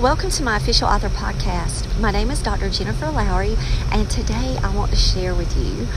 Welcome 0.00 0.30
to 0.30 0.44
my 0.44 0.58
official 0.58 0.86
author 0.86 1.08
podcast. 1.08 1.98
My 1.98 2.12
name 2.12 2.30
is 2.30 2.40
Dr. 2.40 2.70
Jennifer 2.70 3.10
Lowry, 3.10 3.56
and 3.90 4.08
today 4.08 4.56
I 4.62 4.72
want 4.72 4.92
to 4.92 4.96
share 4.96 5.34
with 5.34 5.56
you, 5.56 5.88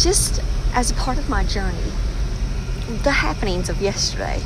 just 0.00 0.40
as 0.72 0.92
a 0.92 0.94
part 0.94 1.18
of 1.18 1.28
my 1.28 1.42
journey, 1.42 1.90
the 3.02 3.10
happenings 3.10 3.68
of 3.68 3.82
yesterday. 3.82 4.40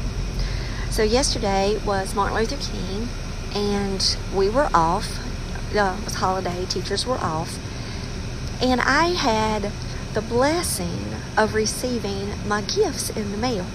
So, 0.88 1.02
yesterday 1.02 1.78
was 1.84 2.14
Martin 2.14 2.38
Luther 2.38 2.56
King, 2.56 3.10
and 3.54 4.16
we 4.34 4.48
were 4.48 4.70
off. 4.72 5.18
Uh, 5.76 5.98
it 5.98 6.04
was 6.06 6.14
holiday, 6.14 6.64
teachers 6.64 7.04
were 7.04 7.18
off. 7.18 7.58
And 8.62 8.80
I 8.80 9.08
had 9.08 9.72
the 10.14 10.22
blessing 10.22 11.12
of 11.36 11.52
receiving 11.52 12.32
my 12.48 12.62
gifts 12.62 13.10
in 13.10 13.30
the 13.30 13.36
mail. 13.36 13.66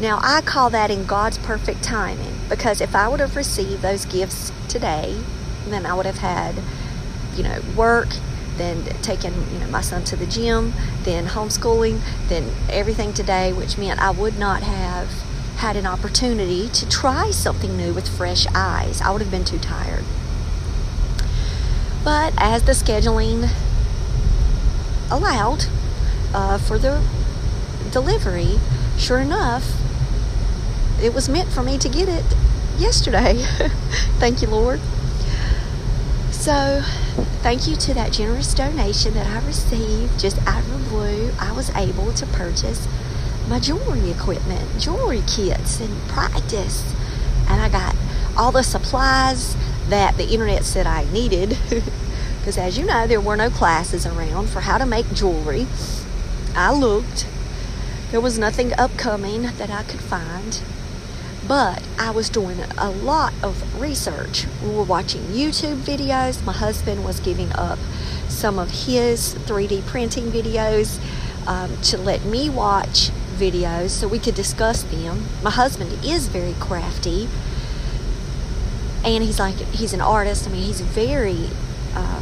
Now, 0.00 0.18
I 0.22 0.40
call 0.40 0.70
that 0.70 0.90
in 0.90 1.04
God's 1.04 1.36
perfect 1.36 1.82
timing 1.82 2.31
because 2.52 2.82
if 2.82 2.94
I 2.94 3.08
would 3.08 3.20
have 3.20 3.34
received 3.34 3.80
those 3.80 4.04
gifts 4.04 4.52
today, 4.68 5.18
then 5.68 5.86
I 5.86 5.94
would 5.94 6.04
have 6.04 6.18
had, 6.18 6.54
you 7.34 7.42
know, 7.42 7.62
work, 7.74 8.08
then 8.58 8.84
taken, 9.00 9.32
you 9.50 9.58
know, 9.58 9.68
my 9.68 9.80
son 9.80 10.04
to 10.04 10.16
the 10.16 10.26
gym, 10.26 10.74
then 11.04 11.28
homeschooling, 11.28 12.00
then 12.28 12.52
everything 12.68 13.14
today, 13.14 13.54
which 13.54 13.78
meant 13.78 13.98
I 14.00 14.10
would 14.10 14.38
not 14.38 14.62
have 14.62 15.08
had 15.56 15.76
an 15.76 15.86
opportunity 15.86 16.68
to 16.68 16.86
try 16.90 17.30
something 17.30 17.74
new 17.74 17.94
with 17.94 18.06
fresh 18.06 18.46
eyes. 18.54 19.00
I 19.00 19.10
would 19.12 19.22
have 19.22 19.30
been 19.30 19.46
too 19.46 19.58
tired. 19.58 20.04
But 22.04 22.34
as 22.36 22.64
the 22.64 22.72
scheduling 22.72 23.48
allowed 25.10 25.64
uh, 26.34 26.58
for 26.58 26.76
the 26.76 27.02
delivery, 27.90 28.58
sure 28.98 29.20
enough, 29.20 29.72
it 31.02 31.14
was 31.14 31.30
meant 31.30 31.48
for 31.48 31.62
me 31.62 31.78
to 31.78 31.88
get 31.88 32.10
it 32.10 32.24
yesterday. 32.78 33.34
thank 34.18 34.42
you, 34.42 34.48
Lord. 34.48 34.80
So, 36.30 36.82
thank 37.42 37.68
you 37.68 37.76
to 37.76 37.94
that 37.94 38.12
generous 38.12 38.52
donation 38.54 39.14
that 39.14 39.26
I 39.26 39.46
received 39.46 40.18
just 40.18 40.38
out 40.46 40.62
of 40.62 40.70
the 40.70 40.90
blue. 40.90 41.32
I 41.38 41.52
was 41.52 41.70
able 41.70 42.12
to 42.14 42.26
purchase 42.26 42.88
my 43.48 43.58
jewelry 43.58 44.10
equipment, 44.10 44.80
jewelry 44.80 45.22
kits, 45.26 45.80
and 45.80 45.96
practice. 46.08 46.82
And 47.48 47.60
I 47.60 47.68
got 47.68 47.96
all 48.36 48.52
the 48.52 48.62
supplies 48.62 49.56
that 49.88 50.16
the 50.16 50.28
internet 50.32 50.64
said 50.64 50.86
I 50.86 51.04
needed. 51.12 51.56
Because, 52.42 52.58
as 52.58 52.76
you 52.76 52.84
know, 52.84 53.06
there 53.06 53.20
were 53.20 53.36
no 53.36 53.50
classes 53.50 54.04
around 54.04 54.48
for 54.48 54.62
how 54.62 54.76
to 54.76 54.84
make 54.84 55.14
jewelry. 55.14 55.68
I 56.56 56.72
looked, 56.72 57.28
there 58.10 58.20
was 58.20 58.36
nothing 58.36 58.72
upcoming 58.76 59.42
that 59.42 59.70
I 59.70 59.84
could 59.84 60.00
find. 60.00 60.60
But 61.46 61.82
I 61.98 62.10
was 62.10 62.28
doing 62.28 62.60
a 62.78 62.90
lot 62.90 63.32
of 63.42 63.80
research. 63.80 64.46
We 64.62 64.70
were 64.70 64.84
watching 64.84 65.22
YouTube 65.22 65.76
videos. 65.76 66.44
My 66.44 66.52
husband 66.52 67.04
was 67.04 67.20
giving 67.20 67.52
up 67.52 67.78
some 68.28 68.58
of 68.58 68.70
his 68.70 69.34
3D 69.34 69.86
printing 69.86 70.30
videos 70.30 71.00
um, 71.46 71.76
to 71.82 71.98
let 71.98 72.24
me 72.24 72.48
watch 72.48 73.10
videos 73.36 73.90
so 73.90 74.06
we 74.06 74.18
could 74.18 74.34
discuss 74.34 74.82
them. 74.84 75.24
My 75.42 75.50
husband 75.50 76.04
is 76.04 76.28
very 76.28 76.54
crafty 76.60 77.28
and 79.04 79.24
he's 79.24 79.40
like, 79.40 79.56
he's 79.56 79.92
an 79.92 80.00
artist. 80.00 80.46
I 80.46 80.52
mean, 80.52 80.62
he's 80.62 80.80
very 80.80 81.50
uh, 81.94 82.20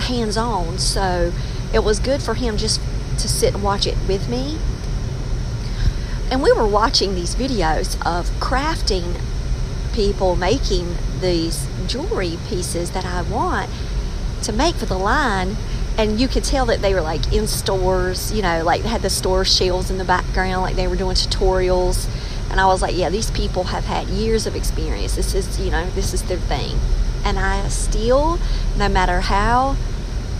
hands 0.00 0.36
on. 0.36 0.78
So 0.78 1.32
it 1.72 1.84
was 1.84 2.00
good 2.00 2.22
for 2.22 2.34
him 2.34 2.56
just 2.56 2.80
to 3.18 3.28
sit 3.28 3.54
and 3.54 3.62
watch 3.62 3.86
it 3.86 3.96
with 4.08 4.28
me 4.28 4.58
and 6.30 6.42
we 6.42 6.52
were 6.52 6.66
watching 6.66 7.14
these 7.14 7.34
videos 7.34 7.94
of 8.06 8.28
crafting 8.40 9.20
people 9.92 10.36
making 10.36 10.96
these 11.20 11.66
jewelry 11.86 12.38
pieces 12.48 12.90
that 12.90 13.04
I 13.04 13.22
want 13.22 13.70
to 14.42 14.52
make 14.52 14.74
for 14.74 14.86
the 14.86 14.98
line 14.98 15.56
and 15.98 16.20
you 16.20 16.28
could 16.28 16.44
tell 16.44 16.66
that 16.66 16.82
they 16.82 16.92
were 16.92 17.00
like 17.00 17.32
in 17.32 17.46
stores, 17.46 18.32
you 18.32 18.42
know, 18.42 18.62
like 18.62 18.82
had 18.82 19.00
the 19.00 19.10
store 19.10 19.44
shelves 19.44 19.90
in 19.90 19.96
the 19.96 20.04
background, 20.04 20.62
like 20.62 20.76
they 20.76 20.88
were 20.88 20.96
doing 20.96 21.16
tutorials. 21.16 22.06
And 22.50 22.60
I 22.60 22.66
was 22.66 22.82
like, 22.82 22.94
yeah, 22.96 23.08
these 23.08 23.30
people 23.30 23.64
have 23.64 23.84
had 23.84 24.06
years 24.08 24.46
of 24.46 24.54
experience. 24.54 25.16
This 25.16 25.34
is, 25.34 25.58
you 25.58 25.70
know, 25.70 25.88
this 25.90 26.12
is 26.12 26.22
their 26.24 26.38
thing. 26.38 26.78
And 27.24 27.38
I 27.38 27.66
still, 27.68 28.38
no 28.76 28.88
matter 28.88 29.20
how 29.20 29.76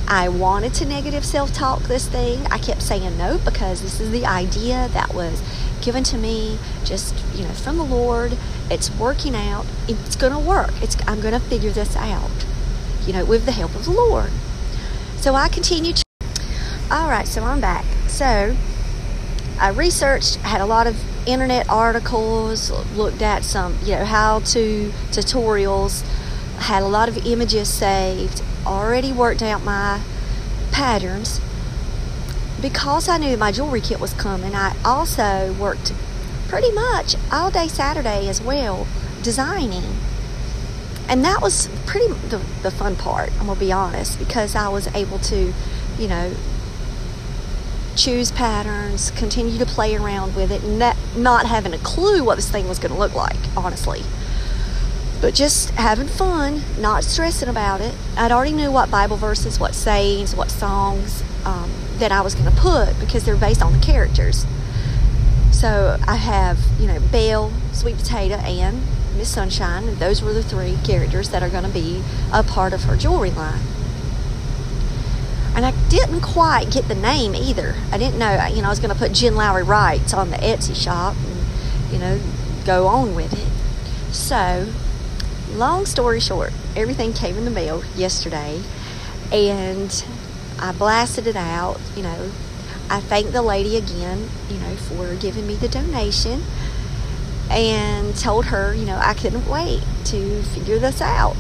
I 0.07 0.29
wanted 0.29 0.75
to 0.75 0.85
negative 0.85 1.25
self 1.25 1.53
talk 1.53 1.81
this 1.85 2.07
thing, 2.07 2.47
I 2.47 2.59
kept 2.59 2.83
saying 2.83 3.17
no 3.17 3.39
because 3.39 3.81
this 3.81 3.99
is 3.99 4.11
the 4.13 4.27
idea 4.27 4.89
that 4.93 5.15
was 5.15 5.43
given 5.87 6.03
to 6.03 6.19
me 6.19 6.59
just 6.85 7.15
you 7.33 7.45
know 7.45 7.53
from 7.53 7.79
the 7.79 7.85
lord. 7.85 8.37
It's 8.69 8.91
working 8.99 9.37
out. 9.37 9.65
It's 9.87 10.17
going 10.17 10.33
to 10.33 10.39
work. 10.39 10.73
It's 10.83 10.97
i'm 11.07 11.21
going 11.21 11.33
to 11.33 11.41
figure 11.41 11.71
this 11.71 11.95
out 11.95 12.45
you 13.07 13.13
know 13.13 13.25
with 13.25 13.47
the 13.47 13.53
help 13.53 13.73
of 13.77 13.85
the 13.85 13.93
lord. 13.93 14.31
So 15.19 15.37
i 15.37 15.49
continue 15.49 15.93
to 15.93 16.03
all 16.91 17.09
right 17.09 17.27
so 17.27 17.45
i'm 17.45 17.61
back. 17.61 17.85
So 18.09 18.57
i 19.61 19.69
researched 19.71 20.37
had 20.37 20.61
a 20.61 20.67
lot 20.67 20.89
of 20.89 20.97
internet 21.25 21.69
articles 21.69 22.73
looked 22.97 23.23
at 23.23 23.45
some 23.45 23.79
you 23.83 23.95
know 23.95 24.05
how 24.05 24.41
to 24.41 24.93
tutorials 25.11 26.03
had 26.59 26.83
a 26.83 26.87
lot 26.87 27.09
of 27.09 27.17
images 27.27 27.69
saved 27.69 28.43
already 28.67 29.13
worked 29.13 29.43
out 29.43 29.63
my 29.63 30.01
patterns 30.73 31.41
because 32.61 33.09
I 33.09 33.19
knew 33.19 33.37
my 33.37 33.53
jewelry 33.53 33.81
kit 33.81 34.01
was 34.01 34.13
coming, 34.15 34.55
I 34.55 34.77
also 34.85 35.53
worked 35.55 35.93
pretty 36.49 36.73
much 36.73 37.17
all 37.31 37.51
day 37.51 37.69
Saturday 37.69 38.29
as 38.29 38.41
well 38.41 38.87
designing. 39.23 39.85
And 41.09 41.25
that 41.25 41.41
was 41.41 41.69
pretty 41.87 42.13
the, 42.29 42.39
the 42.63 42.71
fun 42.71 42.97
part, 42.97 43.31
I'm 43.39 43.47
going 43.47 43.59
to 43.59 43.65
be 43.65 43.73
honest, 43.73 44.19
because 44.19 44.55
I 44.55 44.69
was 44.69 44.89
able 44.95 45.19
to, 45.21 45.53
you 45.99 46.09
know, 46.09 46.35
choose 47.95 48.31
patterns, 48.31 49.11
continue 49.13 49.59
to 49.59 49.67
play 49.67 49.97
around 49.97 50.35
with 50.35 50.51
it, 50.51 50.63
and 50.63 50.81
that, 50.81 50.97
not 51.17 51.47
having 51.47 51.73
a 51.73 51.79
clue 51.79 52.25
what 52.25 52.37
this 52.37 52.51
thing 52.51 52.69
was 52.69 52.79
going 52.79 52.93
to 52.93 52.99
look 52.99 53.15
like, 53.15 53.37
honestly. 53.57 54.03
But 55.21 55.35
just 55.35 55.71
having 55.71 56.07
fun, 56.07 56.63
not 56.79 57.05
stressing 57.05 57.49
about 57.49 57.81
it. 57.81 57.95
I'd 58.17 58.33
already 58.33 58.53
knew 58.53 58.71
what 58.71 58.91
Bible 58.91 59.17
verses, 59.17 59.59
what 59.59 59.75
sayings, 59.75 60.37
what 60.37 60.51
songs, 60.51 61.23
um, 61.45 61.71
that 61.99 62.13
I 62.13 62.21
was 62.21 62.35
going 62.35 62.51
to 62.51 62.61
put 62.61 62.99
because 63.01 63.25
they're 63.25 63.37
based 63.37 63.63
on 63.63 63.73
the 63.73 63.79
characters. 63.79 64.47
So 65.51 65.99
I 66.07 66.17
have, 66.17 66.59
you 66.79 66.87
know, 66.87 67.01
Belle, 67.01 67.51
Sweet 67.73 67.97
Potato, 67.97 68.35
and 68.35 68.83
Miss 69.17 69.31
Sunshine. 69.31 69.89
And 69.89 69.97
those 69.97 70.21
were 70.23 70.35
the 70.35 70.43
three 70.43 70.77
characters 70.85 71.31
that 71.31 71.43
are 71.43 71.49
going 71.49 71.65
to 71.65 71.71
be 71.71 72.03
a 72.33 72.43
part 72.43 72.75
of 72.75 72.83
her 72.85 72.97
jewelry 72.97 73.31
line. 73.31 73.63
And 75.55 75.65
I 75.65 75.71
didn't 75.89 76.21
quite 76.21 76.71
get 76.71 76.89
the 76.89 76.95
name 76.95 77.35
either. 77.35 77.75
I 77.91 77.97
didn't 77.97 78.19
know, 78.19 78.47
you 78.49 78.61
know, 78.61 78.67
I 78.67 78.71
was 78.71 78.79
going 78.79 78.93
to 78.93 78.99
put 78.99 79.13
Jen 79.13 79.35
Lowry 79.35 79.63
Writes 79.63 80.13
on 80.13 80.31
the 80.31 80.37
Etsy 80.37 80.77
shop 80.77 81.17
and, 81.17 81.91
you 81.91 81.99
know, 81.99 82.21
go 82.67 82.87
on 82.87 83.15
with 83.15 83.33
it. 83.33 84.15
So, 84.15 84.69
long 85.57 85.87
story 85.87 86.21
short, 86.21 86.53
everything 86.77 87.13
came 87.13 87.37
in 87.37 87.45
the 87.45 87.51
mail 87.51 87.83
yesterday. 87.97 88.63
And 89.33 90.05
I 90.59 90.73
blasted 90.73 91.27
it 91.27 91.37
out, 91.37 91.81
you 91.97 92.03
know. 92.03 92.31
I 92.89 93.01
thanked 93.01 93.33
the 93.33 93.43
lady 93.43 93.77
again, 93.77 94.29
you 94.49 94.59
know, 94.59 94.77
for 94.77 95.15
giving 95.17 95.47
me 95.47 95.57
the 95.57 95.69
donation 95.69 96.43
and 97.51 98.17
told 98.17 98.47
her, 98.47 98.75
you 98.75 98.85
know, 98.85 98.99
I 99.03 99.15
couldn't 99.15 99.49
wait 99.49 99.83
to 100.07 100.43
figure 100.43 100.79
this 100.79 101.01
out. 101.01 101.37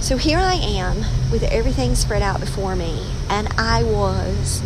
So 0.00 0.16
here 0.16 0.38
I 0.38 0.54
am 0.54 0.98
with 1.30 1.42
everything 1.44 1.94
spread 1.94 2.22
out 2.22 2.40
before 2.40 2.76
me, 2.76 3.10
and 3.28 3.48
I 3.58 3.82
was 3.82 4.62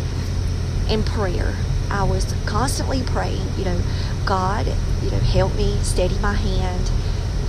in 0.89 1.03
prayer. 1.03 1.55
I 1.89 2.03
was 2.03 2.33
constantly 2.45 3.03
praying, 3.03 3.45
you 3.57 3.65
know, 3.65 3.81
God, 4.25 4.67
you 5.01 5.11
know, 5.11 5.19
help 5.19 5.55
me 5.55 5.77
steady 5.81 6.17
my 6.19 6.33
hand, 6.33 6.91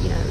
you 0.02 0.08
know, 0.08 0.24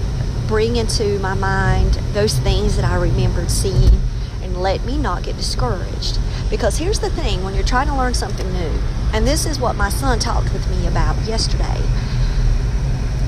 bring 0.53 0.75
into 0.75 1.17
my 1.17 1.33
mind 1.33 1.95
those 2.13 2.37
things 2.37 2.75
that 2.75 2.85
I 2.85 2.93
remembered 2.93 3.49
seeing 3.49 3.99
and 4.43 4.55
let 4.55 4.85
me 4.85 4.99
not 4.99 5.23
get 5.23 5.35
discouraged. 5.35 6.19
Because 6.47 6.77
here's 6.77 6.99
the 6.99 7.09
thing 7.09 7.43
when 7.43 7.55
you're 7.55 7.63
trying 7.63 7.87
to 7.87 7.97
learn 7.97 8.13
something 8.13 8.53
new, 8.53 8.79
and 9.13 9.25
this 9.25 9.47
is 9.47 9.59
what 9.59 9.75
my 9.75 9.89
son 9.89 10.19
talked 10.19 10.53
with 10.53 10.69
me 10.69 10.85
about 10.85 11.19
yesterday. 11.25 11.81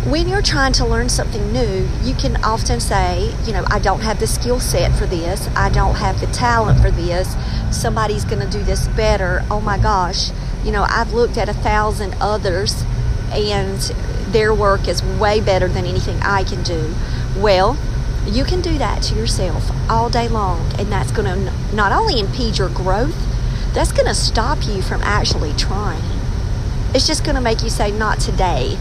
When 0.08 0.28
you're 0.28 0.44
trying 0.44 0.74
to 0.74 0.86
learn 0.86 1.10
something 1.10 1.52
new, 1.52 1.90
you 2.04 2.14
can 2.14 2.36
often 2.44 2.80
say, 2.80 3.34
you 3.46 3.54
know, 3.54 3.66
I 3.72 3.80
don't 3.80 4.02
have 4.02 4.20
the 4.20 4.28
skill 4.28 4.60
set 4.60 4.96
for 4.96 5.08
this, 5.08 5.48
I 5.56 5.70
don't 5.70 5.96
have 5.96 6.20
the 6.20 6.28
talent 6.28 6.80
for 6.80 6.92
this, 6.92 7.36
somebody's 7.72 8.24
going 8.24 8.48
to 8.48 8.58
do 8.58 8.64
this 8.64 8.88
better. 8.90 9.44
Oh 9.50 9.62
my 9.62 9.80
gosh, 9.80 10.30
you 10.64 10.72
know, 10.72 10.86
I've 10.88 11.12
looked 11.12 11.40
at 11.40 11.50
a 11.50 11.56
thousand 11.56 12.16
others 12.22 12.84
and 13.32 13.82
their 14.36 14.54
work 14.54 14.86
is 14.90 15.02
way 15.02 15.40
better 15.40 15.70
than 15.70 15.86
anything 15.86 16.20
I 16.22 16.44
can 16.44 16.62
do. 16.62 16.94
Well, 17.38 17.78
you 18.28 18.44
can 18.44 18.60
do 18.60 18.78
that 18.78 19.02
to 19.04 19.16
yourself 19.16 19.72
all 19.90 20.10
day 20.10 20.28
long, 20.28 20.60
and 20.78 20.92
that's 20.92 21.10
going 21.10 21.24
to 21.24 21.54
not 21.74 21.94
only 21.94 22.20
impede 22.20 22.58
your 22.58 22.68
growth, 22.68 23.16
that's 23.74 23.94
going 23.94 24.08
to 24.08 24.14
stop 24.14 24.66
you 24.68 24.82
from 24.82 25.02
actually 25.04 25.54
trying. 25.54 26.04
It's 26.94 27.08
just 27.08 27.24
going 27.24 27.36
to 27.36 27.42
make 27.42 27.64
you 27.64 27.70
say, 27.70 27.92
Not 27.92 28.20
today. 28.20 28.78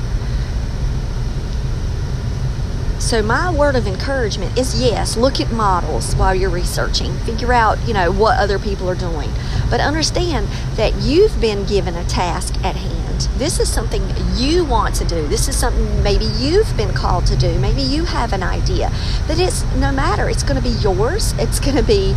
So 2.99 3.23
my 3.23 3.55
word 3.55 3.77
of 3.77 3.87
encouragement 3.87 4.59
is 4.59 4.83
yes, 4.83 5.17
look 5.17 5.41
at 5.41 5.53
models 5.53 6.17
while 6.17 6.35
you're 6.35 6.51
researching. 6.51 7.17
Figure 7.19 7.53
out, 7.53 7.79
you 7.87 7.95
know, 7.95 8.11
what 8.11 8.41
other 8.41 8.59
people 8.59 8.91
are 8.91 8.97
doing. 8.97 9.31
But 9.75 9.81
understand 9.81 10.47
that 10.77 10.95
you've 11.03 11.41
been 11.41 11.65
given 11.65 11.97
a 11.97 12.05
task 12.05 12.55
at 12.65 12.77
hand. 12.77 13.23
This 13.39 13.59
is 13.59 13.69
something 13.69 14.09
you 14.37 14.65
want 14.65 14.95
to 14.95 15.05
do. 15.05 15.27
This 15.27 15.49
is 15.49 15.57
something 15.57 16.01
maybe 16.01 16.27
you've 16.27 16.77
been 16.77 16.95
called 16.95 17.27
to 17.27 17.37
do. 17.37 17.59
Maybe 17.59 17.83
you 17.83 18.05
have 18.05 18.33
an 18.33 18.45
idea. 18.45 18.93
But 19.27 19.41
it's 19.41 19.65
no 19.75 19.91
matter, 19.91 20.31
it's 20.31 20.45
going 20.45 20.55
to 20.55 20.63
be 20.63 20.77
yours. 20.77 21.33
It's 21.39 21.59
going 21.59 21.77
to 21.77 21.83
be 21.83 22.15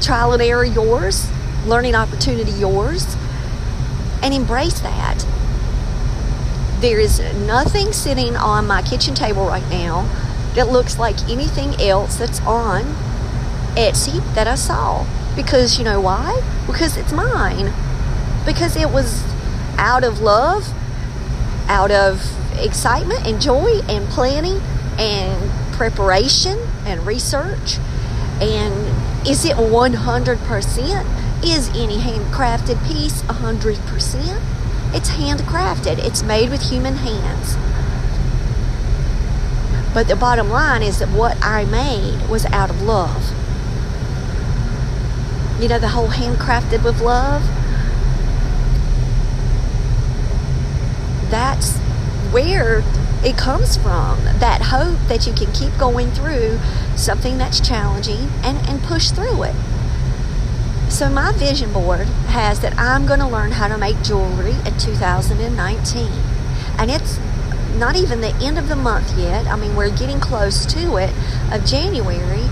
trial 0.00 0.32
and 0.32 0.40
error 0.40 0.64
yours, 0.64 1.30
learning 1.66 1.94
opportunity 1.94 2.52
yours. 2.52 3.18
And 4.22 4.32
embrace 4.32 4.80
that 4.80 5.26
there 6.80 6.98
is 6.98 7.20
nothing 7.46 7.92
sitting 7.92 8.34
on 8.34 8.66
my 8.66 8.80
kitchen 8.80 9.14
table 9.14 9.44
right 9.44 9.68
now 9.68 10.08
that 10.54 10.68
looks 10.68 10.98
like 10.98 11.20
anything 11.28 11.78
else 11.82 12.16
that's 12.16 12.40
on 12.46 12.84
Etsy 13.76 14.24
that 14.34 14.48
I 14.48 14.54
saw. 14.54 15.04
Because 15.38 15.78
you 15.78 15.84
know 15.84 16.00
why? 16.00 16.42
Because 16.66 16.96
it's 16.96 17.12
mine. 17.12 17.72
Because 18.44 18.74
it 18.74 18.90
was 18.90 19.22
out 19.78 20.02
of 20.02 20.18
love, 20.18 20.68
out 21.68 21.92
of 21.92 22.20
excitement 22.58 23.24
and 23.24 23.40
joy 23.40 23.80
and 23.88 24.08
planning 24.08 24.60
and 24.98 25.72
preparation 25.74 26.58
and 26.84 27.06
research. 27.06 27.78
And 28.40 28.74
is 29.24 29.44
it 29.44 29.54
100%? 29.54 31.44
Is 31.44 31.68
any 31.68 31.98
handcrafted 31.98 32.84
piece 32.88 33.22
100%? 33.22 34.42
It's 34.92 35.10
handcrafted, 35.10 35.98
it's 36.04 36.24
made 36.24 36.50
with 36.50 36.68
human 36.68 36.96
hands. 36.96 37.56
But 39.94 40.08
the 40.08 40.16
bottom 40.16 40.50
line 40.50 40.82
is 40.82 40.98
that 40.98 41.10
what 41.10 41.38
I 41.40 41.64
made 41.64 42.28
was 42.28 42.44
out 42.46 42.70
of 42.70 42.82
love. 42.82 43.37
You 45.60 45.68
know, 45.68 45.78
the 45.78 45.88
whole 45.88 46.08
handcrafted 46.08 46.84
with 46.84 47.00
love? 47.00 47.42
That's 51.30 51.76
where 52.32 52.84
it 53.24 53.36
comes 53.36 53.76
from. 53.76 54.22
That 54.38 54.62
hope 54.62 54.98
that 55.08 55.26
you 55.26 55.32
can 55.32 55.52
keep 55.52 55.76
going 55.76 56.10
through 56.12 56.58
something 56.96 57.38
that's 57.38 57.60
challenging 57.60 58.28
and, 58.42 58.58
and 58.68 58.82
push 58.82 59.10
through 59.10 59.42
it. 59.42 59.54
So, 60.88 61.10
my 61.10 61.32
vision 61.32 61.72
board 61.72 62.06
has 62.28 62.60
that 62.60 62.78
I'm 62.78 63.06
going 63.06 63.20
to 63.20 63.26
learn 63.26 63.50
how 63.50 63.68
to 63.68 63.76
make 63.76 64.00
jewelry 64.02 64.52
in 64.64 64.78
2019. 64.78 66.10
And 66.78 66.90
it's 66.90 67.18
not 67.76 67.96
even 67.96 68.20
the 68.20 68.34
end 68.36 68.58
of 68.58 68.68
the 68.68 68.76
month 68.76 69.18
yet. 69.18 69.46
I 69.48 69.56
mean, 69.56 69.76
we're 69.76 69.94
getting 69.94 70.20
close 70.20 70.64
to 70.66 70.96
it 70.96 71.12
of 71.52 71.64
January. 71.66 72.48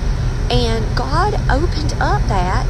And 0.50 0.96
God 0.96 1.34
opened 1.50 1.94
up 1.94 2.22
that 2.28 2.66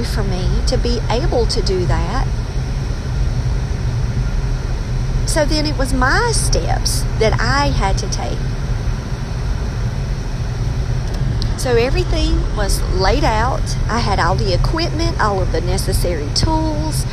for 0.00 0.24
me 0.24 0.48
to 0.66 0.78
be 0.78 1.00
able 1.10 1.44
to 1.46 1.60
do 1.60 1.84
that. 1.86 2.26
So 5.26 5.44
then 5.44 5.66
it 5.66 5.76
was 5.76 5.92
my 5.92 6.32
steps 6.32 7.02
that 7.18 7.38
I 7.40 7.68
had 7.68 7.98
to 7.98 8.08
take. 8.10 8.38
So 11.58 11.76
everything 11.76 12.40
was 12.56 12.82
laid 12.94 13.24
out. 13.24 13.62
I 13.88 14.00
had 14.00 14.18
all 14.18 14.34
the 14.34 14.52
equipment, 14.52 15.20
all 15.20 15.40
of 15.40 15.52
the 15.52 15.60
necessary 15.60 16.28
tools. 16.34 17.04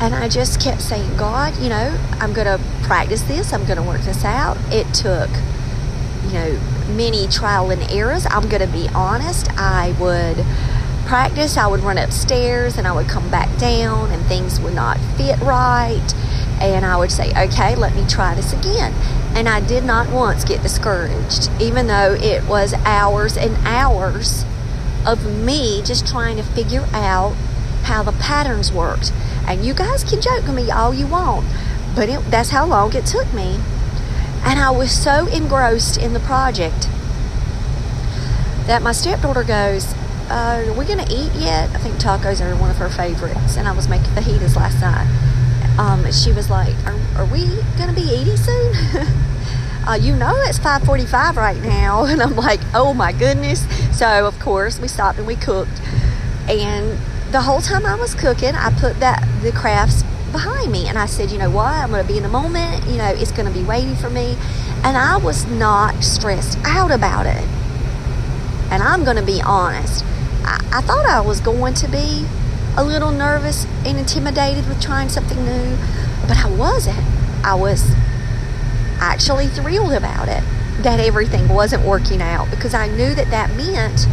And 0.00 0.14
I 0.14 0.28
just 0.28 0.60
kept 0.60 0.80
saying, 0.80 1.16
God, 1.16 1.56
you 1.56 1.68
know, 1.68 1.98
I'm 2.20 2.32
going 2.32 2.46
to 2.46 2.62
practice 2.84 3.22
this. 3.22 3.52
I'm 3.52 3.64
going 3.64 3.78
to 3.78 3.82
work 3.82 4.02
this 4.02 4.24
out. 4.24 4.56
It 4.70 4.86
took, 4.94 5.28
you 6.26 6.32
know, 6.34 6.60
many 6.94 7.26
trial 7.26 7.70
and 7.70 7.82
errors. 7.90 8.26
I'm 8.30 8.48
going 8.48 8.62
to 8.62 8.72
be 8.72 8.88
honest. 8.94 9.50
I 9.58 9.96
would 9.98 10.44
practice. 11.06 11.56
I 11.56 11.66
would 11.66 11.80
run 11.80 11.98
upstairs 11.98 12.76
and 12.76 12.86
I 12.86 12.92
would 12.92 13.08
come 13.08 13.30
back 13.30 13.56
down 13.58 14.10
and 14.10 14.22
things 14.26 14.60
would 14.60 14.74
not 14.74 14.98
fit 15.16 15.38
right. 15.40 16.14
And 16.60 16.84
I 16.84 16.96
would 16.96 17.12
say, 17.12 17.30
okay, 17.30 17.76
let 17.76 17.94
me 17.94 18.06
try 18.08 18.34
this 18.34 18.52
again. 18.52 18.92
And 19.36 19.48
I 19.48 19.60
did 19.60 19.84
not 19.84 20.10
once 20.10 20.44
get 20.44 20.62
discouraged, 20.62 21.50
even 21.60 21.86
though 21.86 22.14
it 22.14 22.44
was 22.44 22.74
hours 22.84 23.36
and 23.36 23.56
hours 23.66 24.44
of 25.06 25.24
me 25.24 25.82
just 25.82 26.06
trying 26.06 26.36
to 26.36 26.42
figure 26.42 26.86
out 26.92 27.34
how 27.84 28.02
the 28.02 28.12
patterns 28.12 28.72
worked. 28.72 29.12
And 29.46 29.64
you 29.64 29.74
guys 29.74 30.02
can 30.02 30.20
joke 30.20 30.46
with 30.46 30.56
me 30.56 30.70
all 30.70 30.92
you 30.92 31.06
want, 31.06 31.46
but 31.94 32.08
it, 32.08 32.20
that's 32.30 32.50
how 32.50 32.66
long 32.66 32.94
it 32.94 33.06
took 33.06 33.32
me. 33.32 33.60
And 34.42 34.58
I 34.58 34.70
was 34.70 34.90
so 34.90 35.26
engrossed 35.26 35.96
in 35.96 36.12
the 36.12 36.20
project 36.20 36.88
that 38.66 38.82
my 38.82 38.92
stepdaughter 38.92 39.44
goes, 39.44 39.94
uh, 40.30 40.64
Are 40.66 40.72
we 40.78 40.84
going 40.84 41.04
to 41.04 41.12
eat 41.12 41.32
yet? 41.34 41.70
I 41.70 41.78
think 41.78 41.96
tacos 41.96 42.40
are 42.40 42.54
one 42.56 42.70
of 42.70 42.76
her 42.76 42.88
favorites. 42.88 43.56
And 43.56 43.68
I 43.68 43.72
was 43.72 43.88
making 43.88 44.10
fajitas 44.12 44.56
last 44.56 44.80
night. 44.80 45.08
Um, 45.78 46.10
she 46.12 46.32
was 46.32 46.50
like, 46.50 46.74
Are, 46.86 46.98
are 47.16 47.26
we 47.26 47.46
going 47.76 47.88
to 47.88 47.94
be 47.94 48.02
eating 48.02 48.36
soon? 48.36 48.72
uh, 49.86 49.94
you 49.94 50.16
know 50.16 50.34
it's 50.38 50.58
5.45 50.58 51.36
right 51.36 51.62
now 51.62 52.04
and 52.06 52.20
i'm 52.20 52.34
like 52.36 52.60
oh 52.74 52.92
my 52.92 53.12
goodness 53.12 53.66
so 53.96 54.26
of 54.26 54.38
course 54.40 54.80
we 54.80 54.88
stopped 54.88 55.18
and 55.18 55.26
we 55.26 55.36
cooked 55.36 55.80
and 56.48 56.98
the 57.32 57.42
whole 57.42 57.60
time 57.60 57.86
i 57.86 57.94
was 57.94 58.14
cooking 58.14 58.54
i 58.54 58.70
put 58.80 58.98
that 59.00 59.26
the 59.42 59.52
crafts 59.52 60.02
behind 60.32 60.72
me 60.72 60.86
and 60.86 60.98
i 60.98 61.06
said 61.06 61.30
you 61.30 61.38
know 61.38 61.50
what 61.50 61.72
i'm 61.72 61.90
going 61.90 62.04
to 62.04 62.08
be 62.08 62.16
in 62.16 62.22
the 62.22 62.28
moment 62.28 62.84
you 62.86 62.96
know 62.96 63.06
it's 63.06 63.32
going 63.32 63.46
to 63.46 63.56
be 63.56 63.64
waiting 63.64 63.94
for 63.94 64.10
me 64.10 64.36
and 64.82 64.96
i 64.96 65.16
was 65.16 65.46
not 65.46 66.02
stressed 66.02 66.58
out 66.64 66.90
about 66.90 67.26
it 67.26 67.44
and 68.70 68.82
i'm 68.82 69.04
going 69.04 69.16
to 69.16 69.24
be 69.24 69.40
honest 69.42 70.04
I, 70.46 70.64
I 70.72 70.80
thought 70.80 71.06
i 71.06 71.20
was 71.20 71.40
going 71.40 71.74
to 71.74 71.88
be 71.88 72.26
a 72.76 72.84
little 72.84 73.10
nervous 73.10 73.64
and 73.84 73.98
intimidated 73.98 74.68
with 74.68 74.80
trying 74.80 75.08
something 75.08 75.44
new 75.44 75.76
but 76.28 76.38
i 76.38 76.50
wasn't 76.50 76.98
i 77.44 77.54
was 77.54 77.90
actually 79.00 79.48
thrilled 79.48 79.92
about 79.92 80.28
it 80.28 80.42
that 80.82 81.00
everything 81.00 81.48
wasn't 81.48 81.84
working 81.84 82.20
out 82.20 82.50
because 82.50 82.74
I 82.74 82.86
knew 82.88 83.14
that 83.14 83.30
that 83.30 83.54
meant 83.56 84.06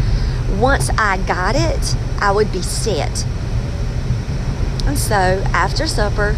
once 0.59 0.89
I 0.97 1.17
got 1.17 1.55
it, 1.55 1.95
I 2.21 2.31
would 2.31 2.51
be 2.51 2.61
set. 2.61 3.25
And 4.85 4.97
so 4.97 5.43
after 5.53 5.87
supper, 5.87 6.35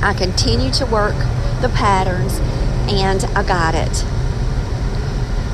I 0.00 0.14
continued 0.14 0.74
to 0.74 0.86
work 0.86 1.16
the 1.60 1.68
patterns 1.68 2.38
and 2.90 3.24
I 3.36 3.42
got 3.46 3.74
it. 3.74 4.04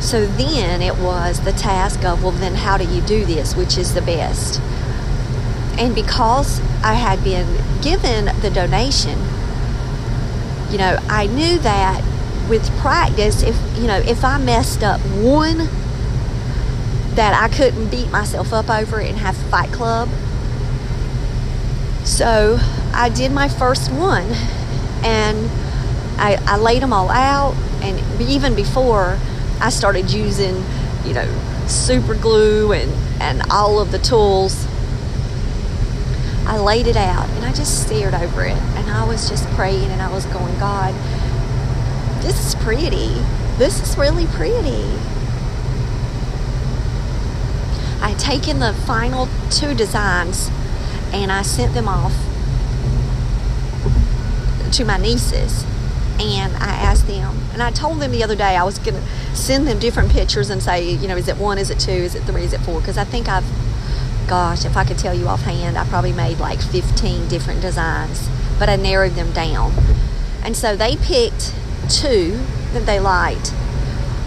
So 0.04 0.26
then 0.26 0.82
it 0.82 0.98
was 0.98 1.40
the 1.40 1.52
task 1.52 2.04
of, 2.04 2.22
well, 2.22 2.32
then 2.32 2.54
how 2.54 2.76
do 2.76 2.84
you 2.84 3.00
do 3.00 3.24
this? 3.24 3.56
Which 3.56 3.78
is 3.78 3.94
the 3.94 4.02
best? 4.02 4.60
And 5.78 5.94
because 5.94 6.60
I 6.84 6.92
had 6.92 7.24
been 7.24 7.46
given 7.80 8.26
the 8.42 8.50
donation, 8.50 9.18
you 10.70 10.76
know, 10.76 10.98
I 11.08 11.26
knew 11.26 11.58
that 11.60 12.04
with 12.50 12.70
practice, 12.80 13.42
if, 13.42 13.58
you 13.78 13.86
know, 13.86 13.96
if 13.96 14.26
I 14.26 14.36
messed 14.36 14.82
up 14.82 15.00
one, 15.00 15.68
that 17.14 17.32
I 17.32 17.48
couldn't 17.48 17.88
beat 17.88 18.10
myself 18.10 18.52
up 18.52 18.68
over 18.68 19.00
it 19.00 19.08
and 19.08 19.18
have 19.18 19.36
fight 19.36 19.72
club. 19.72 20.10
So 22.04 22.58
I 22.92 23.08
did 23.08 23.32
my 23.32 23.48
first 23.48 23.90
one 23.90 24.26
and 25.02 25.50
I, 26.18 26.38
I 26.46 26.58
laid 26.58 26.82
them 26.82 26.92
all 26.92 27.08
out. 27.08 27.54
And 27.80 28.20
even 28.20 28.54
before 28.54 29.18
I 29.60 29.70
started 29.70 30.10
using, 30.10 30.62
you 31.04 31.14
know, 31.14 31.28
super 31.66 32.14
glue 32.14 32.72
and, 32.72 32.90
and 33.20 33.42
all 33.50 33.80
of 33.80 33.92
the 33.92 33.98
tools, 33.98 34.66
I 36.46 36.58
laid 36.58 36.86
it 36.86 36.96
out 36.96 37.28
and 37.30 37.44
I 37.44 37.52
just 37.52 37.86
stared 37.86 38.14
over 38.14 38.44
it 38.44 38.56
and 38.56 38.90
I 38.90 39.06
was 39.06 39.28
just 39.28 39.48
praying 39.50 39.90
and 39.90 40.02
I 40.02 40.12
was 40.12 40.26
going, 40.26 40.58
God, 40.58 40.94
this 42.22 42.46
is 42.46 42.54
pretty. 42.62 43.14
This 43.56 43.80
is 43.80 43.96
really 43.96 44.26
pretty. 44.26 44.84
I 48.02 48.10
had 48.10 48.18
taken 48.18 48.58
the 48.58 48.74
final 48.74 49.28
two 49.50 49.74
designs 49.74 50.50
and 51.12 51.32
I 51.32 51.42
sent 51.42 51.72
them 51.72 51.88
off 51.88 52.12
to 54.72 54.84
my 54.84 54.98
nieces 54.98 55.64
and 56.20 56.54
I 56.56 56.74
asked 56.74 57.06
them, 57.06 57.36
and 57.52 57.62
I 57.62 57.70
told 57.70 58.00
them 58.00 58.12
the 58.12 58.22
other 58.22 58.36
day 58.36 58.56
I 58.56 58.62
was 58.64 58.78
going 58.78 58.94
to 58.94 59.36
send 59.36 59.66
them 59.66 59.78
different 59.78 60.10
pictures 60.10 60.50
and 60.50 60.62
say, 60.62 60.90
you 60.90 61.08
know, 61.08 61.16
is 61.16 61.28
it 61.28 61.36
one, 61.36 61.58
is 61.58 61.70
it 61.70 61.80
two, 61.80 61.90
is 61.90 62.14
it 62.14 62.22
three, 62.22 62.42
is 62.42 62.52
it 62.52 62.60
four? 62.60 62.80
Because 62.80 62.98
I 62.98 63.04
think 63.04 63.28
I've, 63.28 63.44
gosh, 64.28 64.64
if 64.64 64.76
I 64.76 64.84
could 64.84 64.98
tell 64.98 65.14
you 65.14 65.28
offhand, 65.28 65.76
I 65.76 65.84
probably 65.86 66.12
made 66.12 66.38
like 66.38 66.60
15 66.60 67.28
different 67.28 67.60
designs, 67.60 68.28
but 68.58 68.68
I 68.68 68.76
narrowed 68.76 69.12
them 69.12 69.32
down. 69.32 69.72
And 70.42 70.56
so 70.56 70.76
they 70.76 70.96
picked 70.96 71.54
two 71.88 72.40
that 72.72 72.86
they 72.86 73.00
liked. 73.00 73.52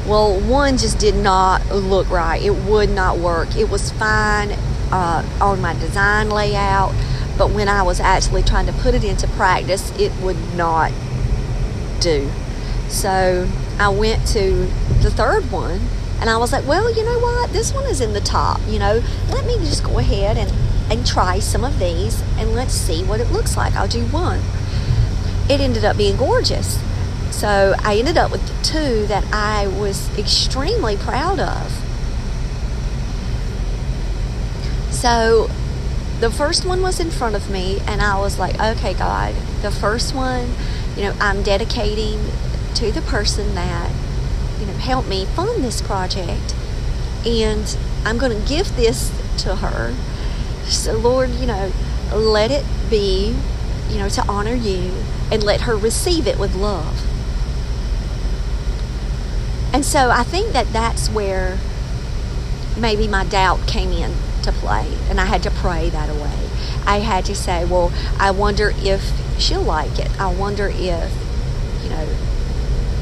Well, 0.06 0.40
one 0.40 0.78
just 0.78 1.00
did 1.00 1.16
not 1.16 1.66
look 1.70 2.10
right. 2.10 2.42
It 2.42 2.56
would 2.70 2.90
not 2.90 3.18
work. 3.18 3.56
It 3.56 3.70
was 3.70 3.92
fine 3.92 4.52
uh, 4.92 5.28
on 5.42 5.62
my 5.62 5.74
design 5.74 6.30
layout, 6.30 6.94
but 7.38 7.52
when 7.52 7.68
I 7.68 7.84
was 7.84 8.00
actually 8.00 8.44
trying 8.44 8.66
to 8.68 8.74
put 8.74 8.94
it 8.94 9.04
into 9.04 9.28
practice, 9.30 9.92
it 10.00 10.12
would 10.22 10.38
not 10.56 10.92
do. 12.02 12.30
So 12.90 13.48
I 13.80 13.90
went 13.90 14.26
to 14.30 14.66
the 15.02 15.12
third 15.12 15.52
one 15.52 15.82
and 16.20 16.30
I 16.30 16.38
was 16.38 16.52
like, 16.52 16.66
well, 16.66 16.94
you 16.94 17.04
know 17.04 17.20
what? 17.20 17.52
This 17.52 17.74
one 17.74 17.86
is 17.86 18.02
in 18.02 18.14
the 18.14 18.22
top. 18.22 18.60
You 18.68 18.80
know, 18.80 19.04
let 19.30 19.46
me 19.46 19.58
just 19.58 19.84
go 19.84 20.00
ahead 20.00 20.38
and, 20.38 20.52
and 20.92 21.06
try 21.06 21.40
some 21.40 21.64
of 21.64 21.78
these 21.80 22.22
and 22.38 22.54
let's 22.54 22.74
see 22.74 23.04
what 23.04 23.20
it 23.20 23.32
looks 23.32 23.56
like. 23.56 23.76
I'll 23.76 23.88
do 23.88 24.06
one. 24.08 24.42
It 25.50 25.62
ended 25.62 25.86
up 25.86 25.98
being 25.98 26.18
gorgeous. 26.18 26.82
So 27.32 27.76
I 27.80 27.98
ended 27.98 28.18
up 28.18 28.32
with 28.32 28.42
two 28.64 29.06
that 29.08 29.24
I 29.32 29.68
was 29.68 30.10
extremely 30.18 30.98
proud 30.98 31.40
of. 31.40 31.72
So 34.90 35.48
the 36.20 36.32
first 36.32 36.66
one 36.66 36.82
was 36.82 37.00
in 37.00 37.12
front 37.12 37.36
of 37.36 37.50
me, 37.52 37.80
and 37.86 38.02
I 38.02 38.18
was 38.18 38.40
like, 38.40 38.60
okay, 38.60 38.96
God, 38.96 39.36
the 39.62 39.70
first 39.70 40.16
one, 40.16 40.56
you 40.98 41.04
know, 41.04 41.14
I'm 41.22 41.44
dedicating 41.44 42.20
to 42.76 42.92
the 42.92 43.02
person 43.02 43.54
that, 43.56 43.92
you 44.60 44.66
know, 44.66 44.74
helped 44.74 45.08
me 45.08 45.26
fund 45.26 45.64
this 45.64 45.82
project. 45.82 46.56
And 47.26 47.78
I'm 48.04 48.18
going 48.18 48.32
to 48.32 48.48
give 48.48 48.76
this 48.76 49.12
to 49.44 49.58
her. 49.58 49.96
So, 50.66 50.98
Lord, 50.98 51.30
you 51.30 51.46
know, 51.46 51.72
let 52.14 52.50
it 52.52 52.66
be, 52.90 53.36
you 53.90 54.00
know, 54.00 54.10
to 54.10 54.28
honor 54.28 54.56
you 54.56 54.92
and 55.32 55.44
let 55.44 55.62
her 55.62 55.76
receive 55.76 56.26
it 56.26 56.40
with 56.40 56.56
love. 56.56 57.06
And 59.74 59.86
so 59.86 60.10
I 60.10 60.24
think 60.24 60.54
that 60.54 60.74
that's 60.74 61.10
where 61.10 61.60
maybe 62.78 63.08
my 63.08 63.24
doubt 63.26 63.68
came 63.68 63.92
in 63.92 64.14
to 64.44 64.52
play, 64.52 64.98
and 65.10 65.20
I 65.20 65.26
had 65.26 65.44
to 65.44 65.52
pray 65.52 65.90
that 65.90 66.10
away. 66.10 66.50
I 66.86 67.00
had 67.00 67.26
to 67.26 67.36
say, 67.36 67.66
well, 67.66 67.92
I 68.18 68.32
wonder 68.32 68.74
if 68.78 69.12
she'll 69.40 69.62
like 69.62 70.00
it. 70.00 70.10
I 70.20 70.34
wonder 70.34 70.70
if, 70.74 71.12
you 71.84 71.90
know, 71.90 72.08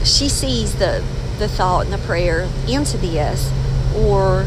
she 0.03 0.29
sees 0.29 0.75
the 0.75 1.03
the 1.37 1.47
thought 1.49 1.85
and 1.85 1.93
the 1.93 1.97
prayer 1.99 2.47
into 2.67 2.97
this, 2.97 3.51
or 3.95 4.45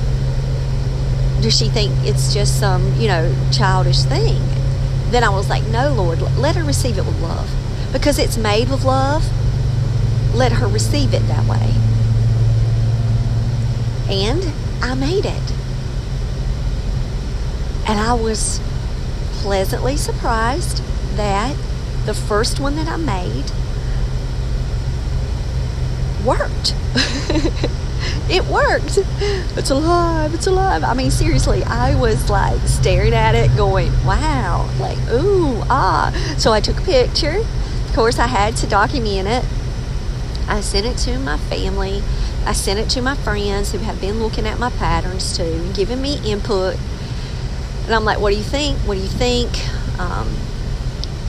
does 1.40 1.56
she 1.56 1.68
think 1.68 1.92
it's 1.98 2.32
just 2.32 2.58
some, 2.58 2.94
you 2.94 3.08
know, 3.08 3.34
childish 3.52 4.02
thing? 4.02 4.42
Then 5.10 5.22
I 5.24 5.30
was 5.30 5.48
like, 5.48 5.64
no, 5.66 5.92
Lord, 5.92 6.20
let 6.36 6.56
her 6.56 6.64
receive 6.64 6.98
it 6.98 7.04
with 7.04 7.20
love. 7.20 7.50
Because 7.92 8.18
it's 8.18 8.36
made 8.36 8.68
with 8.68 8.84
love, 8.84 9.24
let 10.34 10.52
her 10.52 10.66
receive 10.66 11.14
it 11.14 11.26
that 11.28 11.46
way. 11.46 11.74
And 14.10 14.52
I 14.82 14.94
made 14.94 15.24
it. 15.24 15.52
And 17.88 17.98
I 17.98 18.12
was 18.14 18.60
pleasantly 19.40 19.96
surprised 19.96 20.82
that 21.16 21.56
the 22.08 22.14
first 22.14 22.58
one 22.58 22.74
that 22.76 22.88
I 22.88 22.96
made 22.96 23.44
worked. 26.24 26.74
it 28.30 28.42
worked. 28.46 28.98
It's 29.58 29.68
alive. 29.68 30.32
It's 30.32 30.46
alive. 30.46 30.84
I 30.84 30.94
mean, 30.94 31.10
seriously, 31.10 31.62
I 31.64 32.00
was 32.00 32.30
like 32.30 32.62
staring 32.62 33.12
at 33.12 33.34
it, 33.34 33.54
going, 33.58 33.92
wow, 34.06 34.70
like, 34.80 34.96
ooh, 35.10 35.60
ah. 35.68 36.10
So 36.38 36.50
I 36.50 36.60
took 36.60 36.78
a 36.78 36.82
picture. 36.82 37.40
Of 37.40 37.92
course, 37.94 38.18
I 38.18 38.26
had 38.26 38.56
to 38.56 38.66
document 38.66 39.28
it. 39.28 39.44
I 40.48 40.62
sent 40.62 40.86
it 40.86 40.96
to 41.04 41.18
my 41.18 41.36
family. 41.36 42.02
I 42.46 42.54
sent 42.54 42.78
it 42.78 42.88
to 42.94 43.02
my 43.02 43.16
friends 43.16 43.72
who 43.72 43.78
have 43.80 44.00
been 44.00 44.18
looking 44.18 44.46
at 44.46 44.58
my 44.58 44.70
patterns 44.70 45.36
too, 45.36 45.70
giving 45.74 46.00
me 46.00 46.18
input 46.24 46.78
and 47.88 47.94
I'm 47.94 48.04
like, 48.04 48.20
what 48.20 48.32
do 48.32 48.36
you 48.36 48.44
think? 48.44 48.76
What 48.80 48.96
do 48.96 49.00
you 49.00 49.08
think? 49.08 49.48
Um, 49.98 50.28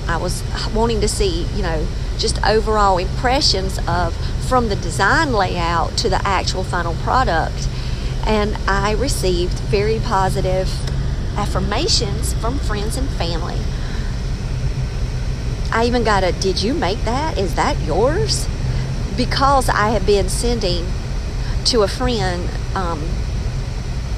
I 0.10 0.18
was 0.18 0.44
wanting 0.74 1.02
to 1.02 1.08
see, 1.08 1.46
you 1.56 1.62
know, 1.62 1.86
just 2.18 2.44
overall 2.44 2.98
impressions 2.98 3.78
of 3.88 4.16
from 4.48 4.70
the 4.70 4.76
design 4.76 5.34
layout 5.34 5.96
to 5.98 6.10
the 6.10 6.20
actual 6.28 6.64
final 6.64 6.96
product. 6.96 7.70
And 8.26 8.58
I 8.68 8.94
received 8.94 9.54
very 9.60 10.00
positive 10.00 10.68
affirmations 11.38 12.34
from 12.34 12.58
friends 12.58 12.98
and 12.98 13.08
family. 13.08 13.60
I 15.72 15.86
even 15.86 16.04
got 16.04 16.24
a, 16.24 16.32
did 16.32 16.64
you 16.64 16.74
make 16.74 17.04
that? 17.06 17.38
Is 17.38 17.54
that 17.54 17.80
yours? 17.82 18.48
Because 19.16 19.70
I 19.70 19.90
have 19.90 20.08
been 20.08 20.28
sending 20.28 20.88
to 21.66 21.84
a 21.84 21.88
friend 21.88 22.50
um, 22.74 23.08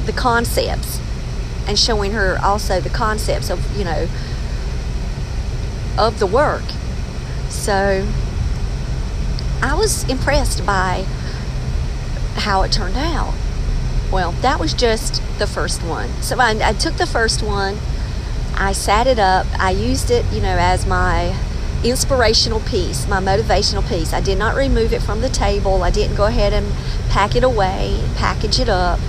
the 0.05 0.13
concepts 0.13 1.01
and 1.67 1.77
showing 1.77 2.13
her 2.13 2.39
also 2.41 2.79
the 2.79 2.89
concepts 2.89 3.49
of, 3.49 3.77
you 3.77 3.83
know, 3.83 4.07
of 6.01 6.19
the 6.19 6.25
work. 6.25 6.63
So 7.49 8.07
I 9.61 9.75
was 9.75 10.09
impressed 10.09 10.65
by 10.65 11.05
how 12.33 12.63
it 12.63 12.71
turned 12.71 12.97
out. 12.97 13.35
Well, 14.11 14.31
that 14.41 14.59
was 14.59 14.73
just 14.73 15.21
the 15.37 15.45
first 15.45 15.83
one. 15.83 16.09
So 16.21 16.37
I, 16.39 16.69
I 16.69 16.73
took 16.73 16.95
the 16.95 17.05
first 17.05 17.43
one, 17.43 17.77
I 18.55 18.73
sat 18.73 19.05
it 19.05 19.19
up, 19.19 19.45
I 19.59 19.71
used 19.71 20.09
it, 20.09 20.25
you 20.33 20.41
know, 20.41 20.57
as 20.59 20.87
my 20.87 21.37
inspirational 21.83 22.59
piece, 22.61 23.07
my 23.07 23.19
motivational 23.19 23.87
piece. 23.87 24.11
I 24.11 24.21
did 24.21 24.39
not 24.39 24.55
remove 24.55 24.93
it 24.93 25.01
from 25.01 25.21
the 25.21 25.29
table. 25.29 25.83
I 25.83 25.91
didn't 25.91 26.15
go 26.15 26.25
ahead 26.25 26.51
and 26.51 26.65
pack 27.09 27.35
it 27.35 27.43
away, 27.43 28.03
package 28.15 28.59
it 28.59 28.69
up. 28.69 28.99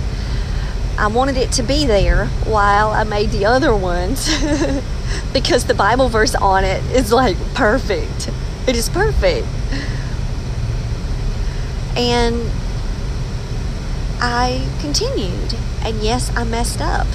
I 0.97 1.07
wanted 1.07 1.37
it 1.37 1.51
to 1.53 1.63
be 1.63 1.85
there 1.87 2.27
while 2.45 2.91
I 2.91 3.03
made 3.03 3.31
the 3.31 3.45
other 3.45 3.75
ones 3.75 4.27
because 5.33 5.65
the 5.65 5.73
Bible 5.73 6.09
verse 6.09 6.35
on 6.35 6.63
it 6.63 6.83
is 6.91 7.11
like 7.11 7.37
perfect. 7.55 8.29
It 8.67 8.75
is 8.75 8.89
perfect. 8.89 9.47
And 11.97 12.49
I 14.21 14.67
continued, 14.79 15.55
and 15.83 16.01
yes, 16.01 16.35
I 16.35 16.43
messed 16.43 16.81
up. 16.81 17.07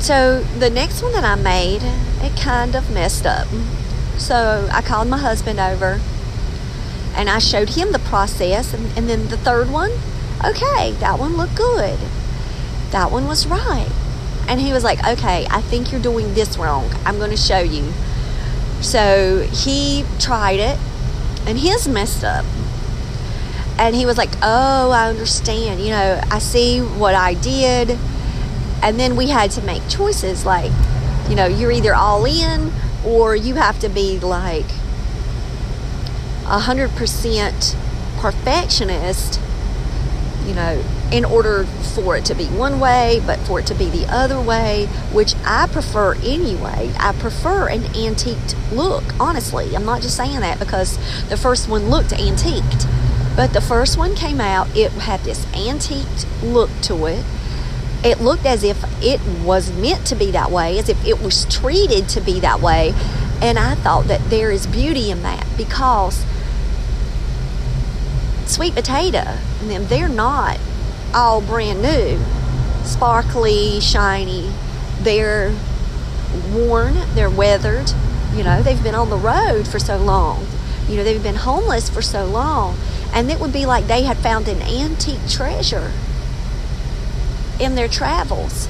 So 0.00 0.42
the 0.58 0.70
next 0.70 1.02
one 1.02 1.12
that 1.12 1.24
I 1.24 1.34
made, 1.34 1.82
it 2.22 2.36
kind 2.40 2.74
of 2.74 2.90
messed 2.90 3.26
up. 3.26 3.48
So 4.18 4.68
I 4.72 4.82
called 4.82 5.08
my 5.08 5.18
husband 5.18 5.58
over 5.60 6.00
and 7.14 7.30
I 7.30 7.38
showed 7.38 7.70
him 7.70 7.92
the 7.92 7.98
process, 7.98 8.74
and, 8.74 8.96
and 8.96 9.08
then 9.08 9.28
the 9.28 9.38
third 9.38 9.70
one, 9.70 9.90
okay, 10.44 10.92
that 11.00 11.18
one 11.18 11.36
looked 11.36 11.56
good. 11.56 11.98
That 12.90 13.10
one 13.10 13.26
was 13.26 13.46
right. 13.46 13.90
And 14.48 14.60
he 14.60 14.72
was 14.72 14.84
like, 14.84 14.98
okay, 15.06 15.46
I 15.50 15.60
think 15.60 15.90
you're 15.90 16.00
doing 16.00 16.34
this 16.34 16.56
wrong. 16.56 16.90
I'm 17.04 17.18
going 17.18 17.30
to 17.30 17.36
show 17.36 17.58
you. 17.58 17.92
So 18.80 19.46
he 19.52 20.04
tried 20.18 20.60
it 20.60 20.78
and 21.46 21.58
his 21.58 21.88
messed 21.88 22.24
up. 22.24 22.44
And 23.78 23.94
he 23.94 24.06
was 24.06 24.16
like, 24.16 24.30
oh, 24.42 24.90
I 24.90 25.08
understand. 25.08 25.80
You 25.80 25.90
know, 25.90 26.20
I 26.30 26.38
see 26.38 26.80
what 26.80 27.14
I 27.14 27.34
did. 27.34 27.98
And 28.82 28.98
then 28.98 29.16
we 29.16 29.28
had 29.28 29.50
to 29.52 29.62
make 29.62 29.86
choices 29.88 30.46
like, 30.46 30.72
you 31.28 31.34
know, 31.34 31.46
you're 31.46 31.72
either 31.72 31.94
all 31.94 32.24
in 32.24 32.72
or 33.04 33.34
you 33.34 33.54
have 33.54 33.78
to 33.80 33.88
be 33.88 34.18
like 34.18 34.66
a 36.46 36.60
100% 36.60 37.76
perfectionist 38.20 39.40
you 40.46 40.54
know, 40.54 40.82
in 41.12 41.24
order 41.24 41.64
for 41.94 42.16
it 42.16 42.24
to 42.26 42.34
be 42.34 42.46
one 42.46 42.80
way, 42.80 43.22
but 43.26 43.38
for 43.40 43.60
it 43.60 43.66
to 43.66 43.74
be 43.74 43.86
the 43.86 44.06
other 44.08 44.40
way, 44.40 44.86
which 45.12 45.34
I 45.44 45.66
prefer 45.68 46.14
anyway. 46.16 46.92
I 46.98 47.12
prefer 47.12 47.68
an 47.68 47.84
antiqued 47.94 48.56
look, 48.72 49.04
honestly. 49.20 49.74
I'm 49.76 49.84
not 49.84 50.02
just 50.02 50.16
saying 50.16 50.40
that 50.40 50.58
because 50.58 50.96
the 51.28 51.36
first 51.36 51.68
one 51.68 51.88
looked 51.88 52.12
antiqued. 52.12 52.86
But 53.36 53.52
the 53.52 53.60
first 53.60 53.98
one 53.98 54.14
came 54.14 54.40
out, 54.40 54.74
it 54.76 54.90
had 54.92 55.20
this 55.20 55.46
antiqued 55.54 56.26
look 56.42 56.70
to 56.82 57.06
it. 57.06 57.24
It 58.02 58.20
looked 58.20 58.46
as 58.46 58.64
if 58.64 58.82
it 59.02 59.20
was 59.44 59.72
meant 59.72 60.06
to 60.06 60.16
be 60.16 60.30
that 60.32 60.50
way, 60.50 60.78
as 60.78 60.88
if 60.88 61.06
it 61.06 61.20
was 61.20 61.44
treated 61.44 62.08
to 62.10 62.20
be 62.20 62.40
that 62.40 62.60
way. 62.60 62.94
And 63.42 63.58
I 63.58 63.74
thought 63.74 64.06
that 64.06 64.30
there 64.30 64.50
is 64.50 64.66
beauty 64.66 65.10
in 65.10 65.22
that 65.22 65.46
because 65.56 66.24
sweet 68.46 68.74
potato 68.74 69.38
and 69.60 69.70
them 69.70 69.86
they're 69.88 70.08
not 70.08 70.58
all 71.16 71.40
brand 71.40 71.80
new 71.80 72.20
sparkly, 72.84 73.80
shiny. 73.80 74.50
They're 75.00 75.52
worn, 76.52 76.94
they're 77.14 77.30
weathered. 77.30 77.90
You 78.34 78.44
know, 78.44 78.62
they've 78.62 78.82
been 78.82 78.94
on 78.94 79.10
the 79.10 79.16
road 79.16 79.66
for 79.66 79.78
so 79.78 79.96
long. 79.96 80.46
You 80.88 80.96
know, 80.96 81.04
they've 81.04 81.22
been 81.22 81.36
homeless 81.36 81.88
for 81.88 82.02
so 82.02 82.26
long. 82.26 82.76
And 83.12 83.30
it 83.30 83.40
would 83.40 83.52
be 83.52 83.66
like 83.66 83.86
they 83.86 84.02
had 84.02 84.18
found 84.18 84.46
an 84.46 84.62
antique 84.62 85.28
treasure 85.28 85.90
in 87.58 87.74
their 87.74 87.88
travels 87.88 88.68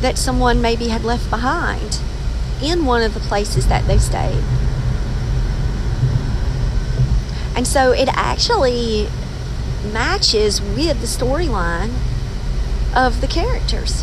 that 0.00 0.16
someone 0.16 0.62
maybe 0.62 0.88
had 0.88 1.04
left 1.04 1.28
behind 1.28 1.98
in 2.62 2.86
one 2.86 3.02
of 3.02 3.14
the 3.14 3.20
places 3.20 3.66
that 3.68 3.86
they 3.86 3.98
stayed. 3.98 4.42
And 7.60 7.66
so 7.66 7.92
it 7.92 8.08
actually 8.14 9.08
matches 9.92 10.62
with 10.62 10.98
the 11.02 11.06
storyline 11.06 11.92
of 12.96 13.20
the 13.20 13.26
characters. 13.26 14.02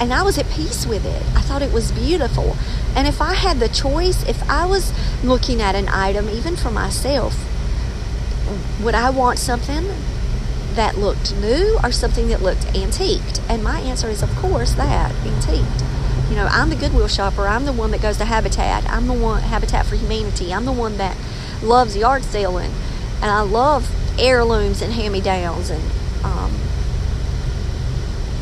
And 0.00 0.10
I 0.10 0.22
was 0.22 0.38
at 0.38 0.48
peace 0.48 0.86
with 0.86 1.04
it. 1.04 1.22
I 1.36 1.42
thought 1.42 1.60
it 1.60 1.70
was 1.70 1.92
beautiful. 1.92 2.56
And 2.96 3.06
if 3.06 3.20
I 3.20 3.34
had 3.34 3.60
the 3.60 3.68
choice, 3.68 4.26
if 4.26 4.42
I 4.48 4.64
was 4.64 4.90
looking 5.22 5.60
at 5.60 5.74
an 5.74 5.86
item, 5.90 6.30
even 6.30 6.56
for 6.56 6.70
myself, 6.70 7.36
would 8.82 8.94
I 8.94 9.10
want 9.10 9.38
something 9.38 9.86
that 10.76 10.96
looked 10.96 11.36
new 11.36 11.78
or 11.84 11.92
something 11.92 12.28
that 12.28 12.40
looked 12.40 12.74
antiqued? 12.74 13.42
And 13.50 13.62
my 13.62 13.80
answer 13.80 14.08
is, 14.08 14.22
of 14.22 14.34
course, 14.36 14.72
that 14.72 15.14
antiqued. 15.26 15.84
You 16.30 16.36
know, 16.36 16.46
I'm 16.46 16.70
the 16.70 16.76
Goodwill 16.76 17.08
shopper. 17.08 17.46
I'm 17.46 17.66
the 17.66 17.72
one 17.74 17.90
that 17.90 18.00
goes 18.00 18.16
to 18.16 18.24
Habitat. 18.24 18.90
I'm 18.90 19.08
the 19.08 19.12
one, 19.12 19.42
Habitat 19.42 19.84
for 19.84 19.96
Humanity. 19.96 20.54
I'm 20.54 20.64
the 20.64 20.72
one 20.72 20.96
that 20.96 21.18
loves 21.64 21.96
yard 21.96 22.22
selling. 22.22 22.70
And 23.20 23.30
I 23.30 23.40
love 23.40 23.90
heirlooms 24.18 24.82
and 24.82 24.92
hand 24.92 25.12
me 25.12 25.20
downs. 25.20 25.70
And 25.70 25.82
um, 26.24 26.52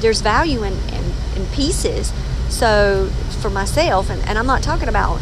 there's 0.01 0.21
value 0.21 0.63
in, 0.63 0.73
in, 0.73 1.05
in, 1.37 1.47
pieces. 1.53 2.13
So 2.49 3.09
for 3.41 3.51
myself, 3.51 4.11
and, 4.11 4.23
and 4.27 4.39
I'm 4.39 4.47
not 4.47 4.63
talking 4.63 4.89
about 4.89 5.21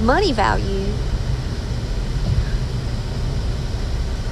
money 0.00 0.32
value. 0.32 0.86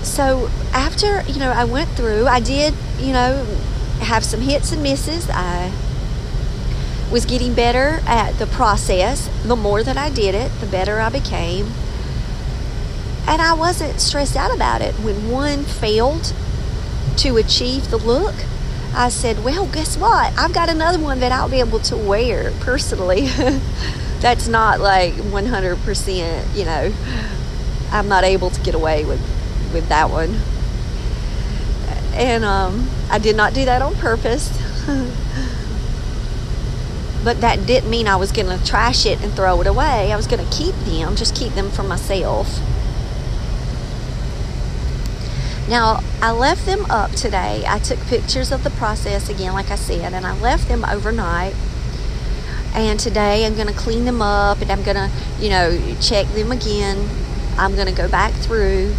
So 0.03 0.49
after, 0.73 1.23
you 1.31 1.39
know, 1.39 1.51
I 1.51 1.65
went 1.65 1.91
through, 1.91 2.27
I 2.27 2.41
did, 2.41 2.75
you 2.99 3.13
know, 3.13 3.45
have 4.01 4.25
some 4.25 4.41
hits 4.41 4.73
and 4.73 4.83
misses. 4.83 5.29
I 5.31 5.73
was 7.13 7.27
getting 7.27 7.55
better 7.55 8.01
at 8.07 8.33
the 8.39 8.47
process. 8.47 9.29
The 9.45 9.57
more 9.57 9.83
that 9.83 9.97
I 9.97 10.11
did 10.11 10.35
it, 10.35 10.51
the 10.61 10.67
better 10.67 11.01
I 11.01 11.11
became. 11.11 11.67
And 13.31 13.41
I 13.41 13.53
wasn't 13.53 14.01
stressed 14.01 14.35
out 14.35 14.53
about 14.53 14.83
it. 14.83 14.93
When 14.97 15.31
one 15.31 15.63
failed 15.63 16.35
to 17.19 17.37
achieve 17.37 17.89
the 17.89 17.97
look, 17.97 18.35
I 18.93 19.09
said, 19.09 19.45
Well, 19.45 19.67
guess 19.67 19.97
what? 19.97 20.37
I've 20.37 20.53
got 20.53 20.69
another 20.69 20.99
one 20.99 21.21
that 21.21 21.31
I'll 21.31 21.49
be 21.49 21.61
able 21.61 21.79
to 21.79 21.97
wear 21.97 22.51
personally. 22.59 23.27
That's 24.19 24.49
not 24.49 24.81
like 24.81 25.15
100%, 25.15 26.57
you 26.57 26.65
know, 26.65 26.93
I'm 27.93 28.09
not 28.09 28.25
able 28.25 28.51
to 28.51 28.61
get 28.63 28.75
away 28.75 29.05
with, 29.05 29.21
with 29.73 29.89
that 29.91 30.11
one. 30.11 30.35
And 32.15 32.45
um, 32.45 32.91
I 33.11 33.21
did 33.21 33.37
not 33.37 33.55
do 33.55 33.65
that 33.65 33.81
on 33.81 33.95
purpose. 33.95 34.49
but 37.25 37.41
that 37.43 37.65
didn't 37.65 37.89
mean 37.89 38.09
I 38.09 38.17
was 38.17 38.33
going 38.33 38.49
to 38.49 38.67
trash 38.67 39.07
it 39.07 39.23
and 39.23 39.33
throw 39.33 39.61
it 39.61 39.69
away. 39.69 40.13
I 40.13 40.17
was 40.17 40.27
going 40.27 40.45
to 40.45 40.53
keep 40.53 40.75
them, 40.75 41.15
just 41.15 41.37
keep 41.37 41.53
them 41.53 41.71
for 41.71 41.85
myself. 41.85 42.59
Now, 45.71 46.03
I 46.21 46.33
left 46.33 46.67
them 46.67 46.85
up 46.91 47.13
today. 47.13 47.63
I 47.65 47.79
took 47.79 48.01
pictures 48.01 48.51
of 48.51 48.65
the 48.65 48.71
process 48.71 49.29
again, 49.29 49.53
like 49.53 49.71
I 49.71 49.77
said, 49.77 50.13
and 50.13 50.27
I 50.27 50.37
left 50.41 50.67
them 50.67 50.85
overnight. 50.85 51.55
And 52.75 52.99
today 52.99 53.47
I'm 53.47 53.55
going 53.55 53.69
to 53.69 53.73
clean 53.73 54.05
them 54.05 54.21
up 54.21 54.61
and 54.61 54.71
I'm 54.73 54.83
going 54.83 54.97
to, 54.97 55.09
you 55.39 55.49
know, 55.49 55.95
check 56.01 56.27
them 56.35 56.51
again. 56.51 57.09
I'm 57.57 57.77
going 57.77 57.87
to 57.87 57.95
go 57.95 58.09
back 58.09 58.33
through. 58.33 58.93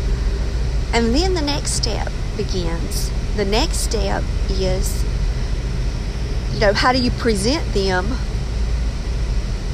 And 0.93 1.13
then 1.13 1.33
the 1.33 1.41
next 1.41 1.71
step 1.71 2.09
begins. 2.37 3.11
The 3.35 3.45
next 3.45 3.79
step 3.79 4.23
is 4.49 5.03
you 6.53 6.59
know, 6.59 6.73
how 6.73 6.93
do 6.93 7.01
you 7.01 7.11
present 7.11 7.65
them 7.73 8.07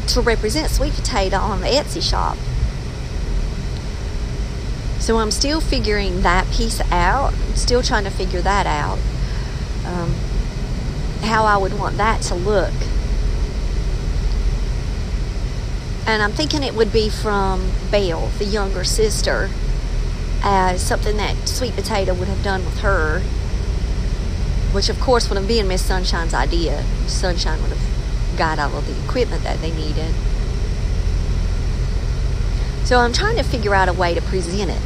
to 0.07 0.21
represent 0.21 0.71
sweet 0.71 0.93
potato 0.93 1.37
on 1.37 1.61
the 1.61 1.67
Etsy 1.67 2.01
shop? 2.01 2.37
So 5.07 5.19
I'm 5.19 5.31
still 5.31 5.61
figuring 5.61 6.23
that 6.23 6.51
piece 6.51 6.81
out. 6.91 7.31
Still 7.55 7.81
trying 7.81 8.03
to 8.03 8.09
figure 8.09 8.41
that 8.41 8.65
out. 8.65 8.99
Um, 9.85 10.13
how 11.21 11.45
I 11.45 11.55
would 11.55 11.79
want 11.79 11.95
that 11.95 12.21
to 12.23 12.35
look. 12.35 12.73
And 16.05 16.21
I'm 16.21 16.33
thinking 16.33 16.61
it 16.61 16.75
would 16.75 16.91
be 16.91 17.07
from 17.09 17.71
Belle, 17.89 18.27
the 18.37 18.43
younger 18.43 18.83
sister, 18.83 19.49
as 20.43 20.85
something 20.85 21.15
that 21.15 21.47
Sweet 21.47 21.75
Potato 21.75 22.13
would 22.13 22.27
have 22.27 22.43
done 22.43 22.65
with 22.65 22.79
her 22.79 23.21
which 24.73 24.89
of 24.89 24.99
course 24.99 25.29
would 25.29 25.37
have 25.37 25.47
been 25.47 25.69
Miss 25.69 25.83
Sunshine's 25.83 26.33
idea. 26.33 26.83
Sunshine 27.07 27.61
would 27.61 27.71
have 27.71 28.37
got 28.37 28.59
all 28.59 28.77
of 28.77 28.85
the 28.85 29.05
equipment 29.05 29.41
that 29.43 29.61
they 29.61 29.71
needed. 29.71 30.13
So 32.83 32.99
I'm 32.99 33.13
trying 33.13 33.37
to 33.37 33.43
figure 33.43 33.73
out 33.73 33.87
a 33.87 33.93
way 33.93 34.13
to 34.13 34.21
present 34.21 34.69
it. 34.69 34.81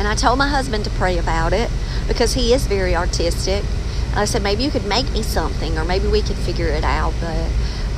And 0.00 0.08
I 0.08 0.14
told 0.14 0.38
my 0.38 0.48
husband 0.48 0.84
to 0.84 0.90
pray 0.92 1.18
about 1.18 1.52
it 1.52 1.70
because 2.08 2.32
he 2.32 2.54
is 2.54 2.66
very 2.66 2.96
artistic. 2.96 3.62
And 4.08 4.18
I 4.18 4.24
said, 4.24 4.42
maybe 4.42 4.64
you 4.64 4.70
could 4.70 4.86
make 4.86 5.12
me 5.12 5.22
something 5.22 5.76
or 5.76 5.84
maybe 5.84 6.08
we 6.08 6.22
could 6.22 6.38
figure 6.38 6.68
it 6.68 6.84
out, 6.84 7.12
but 7.20 7.52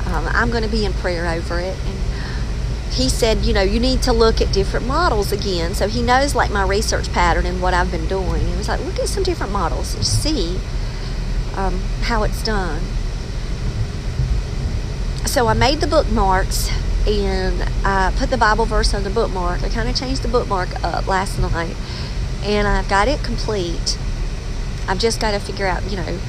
um, 0.07 0.27
I'm 0.27 0.51
going 0.51 0.65
to 0.65 0.69
be 0.69 0.83
in 0.83 0.91
prayer 0.91 1.25
over 1.33 1.61
it. 1.61 1.77
And 1.85 1.97
he 2.91 3.07
said, 3.07 3.45
you 3.45 3.53
know, 3.53 3.61
you 3.61 3.79
need 3.79 4.01
to 4.01 4.11
look 4.11 4.41
at 4.41 4.51
different 4.51 4.85
models 4.85 5.31
again. 5.31 5.75
So 5.75 5.87
he 5.87 6.01
knows 6.01 6.35
like 6.35 6.51
my 6.51 6.67
research 6.67 7.09
pattern 7.13 7.45
and 7.45 7.61
what 7.61 7.73
I've 7.73 7.89
been 7.89 8.07
doing. 8.09 8.45
He 8.47 8.57
was 8.57 8.67
like, 8.67 8.81
look 8.81 8.99
at 8.99 9.07
some 9.07 9.23
different 9.23 9.53
models 9.53 9.95
and 9.95 10.05
see 10.05 10.59
um, 11.55 11.79
how 12.01 12.23
it's 12.23 12.43
done. 12.43 12.81
So 15.25 15.47
I 15.47 15.53
made 15.53 15.79
the 15.79 15.87
bookmarks 15.87 16.69
and 17.07 17.63
I 17.85 18.13
put 18.17 18.29
the 18.29 18.37
Bible 18.37 18.65
verse 18.65 18.93
on 18.93 19.03
the 19.03 19.09
bookmark. 19.09 19.63
I 19.63 19.69
kind 19.69 19.89
of 19.89 19.95
changed 19.95 20.21
the 20.21 20.27
bookmark 20.27 20.83
up 20.83 21.07
last 21.07 21.39
night 21.39 21.75
and 22.43 22.67
I've 22.67 22.87
got 22.89 23.07
it 23.07 23.23
complete. 23.23 23.97
I've 24.87 24.99
just 24.99 25.19
got 25.19 25.31
to 25.31 25.39
figure 25.39 25.67
out, 25.67 25.83
you 25.89 25.97
know, 25.97 26.19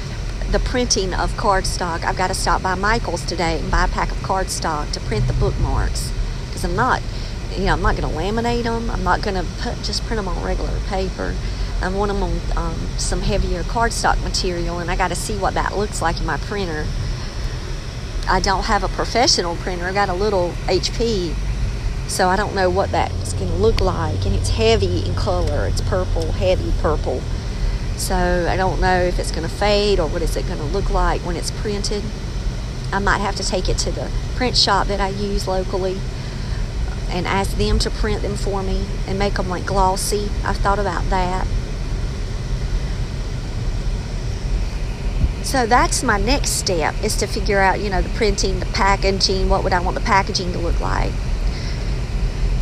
the 0.51 0.59
printing 0.59 1.13
of 1.13 1.31
cardstock. 1.33 2.03
I've 2.03 2.17
got 2.17 2.27
to 2.27 2.33
stop 2.33 2.61
by 2.61 2.75
Michael's 2.75 3.25
today 3.25 3.59
and 3.59 3.69
buy 3.69 3.85
a 3.85 3.87
pack 3.87 4.11
of 4.11 4.17
cardstock 4.17 4.91
to 4.93 4.99
print 5.01 5.27
the 5.27 5.33
bookmarks 5.33 6.11
because 6.47 6.63
I'm 6.63 6.75
not, 6.75 7.01
you 7.55 7.65
know, 7.65 7.73
I'm 7.73 7.81
not 7.81 7.97
going 7.97 8.09
to 8.09 8.17
laminate 8.17 8.63
them. 8.63 8.89
I'm 8.89 9.03
not 9.03 9.21
going 9.21 9.35
to 9.35 9.45
put 9.59 9.75
just 9.83 10.03
print 10.05 10.17
them 10.17 10.27
on 10.27 10.43
regular 10.43 10.79
paper. 10.87 11.35
I 11.81 11.89
want 11.89 12.11
them 12.11 12.23
on 12.23 12.39
um, 12.55 12.79
some 12.97 13.21
heavier 13.21 13.63
cardstock 13.63 14.23
material, 14.23 14.79
and 14.79 14.89
I 14.89 14.95
got 14.95 15.09
to 15.09 15.15
see 15.15 15.37
what 15.37 15.53
that 15.55 15.77
looks 15.77 16.01
like 16.01 16.19
in 16.19 16.25
my 16.25 16.37
printer. 16.37 16.85
I 18.27 18.39
don't 18.39 18.63
have 18.63 18.83
a 18.83 18.87
professional 18.87 19.55
printer. 19.57 19.85
I 19.85 19.93
got 19.93 20.09
a 20.09 20.13
little 20.13 20.49
HP, 20.65 21.33
so 22.07 22.27
I 22.27 22.35
don't 22.35 22.55
know 22.55 22.69
what 22.69 22.91
that's 22.91 23.33
going 23.33 23.49
to 23.49 23.57
look 23.57 23.81
like. 23.81 24.25
And 24.25 24.35
it's 24.35 24.49
heavy 24.49 25.05
in 25.05 25.15
color. 25.15 25.67
It's 25.67 25.81
purple, 25.81 26.31
heavy 26.31 26.73
purple. 26.81 27.21
So 27.97 28.47
I 28.49 28.57
don't 28.57 28.81
know 28.81 28.99
if 29.01 29.19
it's 29.19 29.31
going 29.31 29.47
to 29.47 29.53
fade 29.53 29.99
or 29.99 30.07
what 30.07 30.21
is 30.21 30.35
it 30.35 30.47
going 30.47 30.59
to 30.59 30.65
look 30.65 30.89
like 30.89 31.21
when 31.21 31.35
it's 31.35 31.51
printed. 31.51 32.03
I 32.91 32.99
might 32.99 33.19
have 33.19 33.35
to 33.37 33.43
take 33.43 33.69
it 33.69 33.77
to 33.79 33.91
the 33.91 34.11
print 34.35 34.57
shop 34.57 34.87
that 34.87 34.99
I 34.99 35.09
use 35.09 35.47
locally 35.47 35.97
and 37.09 37.27
ask 37.27 37.55
them 37.57 37.79
to 37.79 37.89
print 37.89 38.21
them 38.21 38.35
for 38.35 38.63
me 38.63 38.85
and 39.07 39.17
make 39.19 39.35
them 39.35 39.49
like 39.49 39.65
glossy. 39.65 40.29
I've 40.43 40.57
thought 40.57 40.79
about 40.79 41.09
that. 41.09 41.47
So 45.45 45.67
that's 45.67 46.01
my 46.01 46.17
next 46.17 46.53
step 46.53 46.95
is 47.03 47.15
to 47.17 47.27
figure 47.27 47.59
out, 47.59 47.79
you 47.79 47.91
know, 47.91 48.01
the 48.01 48.09
printing, 48.09 48.59
the 48.59 48.65
packaging, 48.65 49.47
what 49.47 49.63
would 49.63 49.73
I 49.73 49.79
want 49.79 49.93
the 49.93 50.01
packaging 50.01 50.51
to 50.53 50.57
look 50.57 50.79
like. 50.81 51.11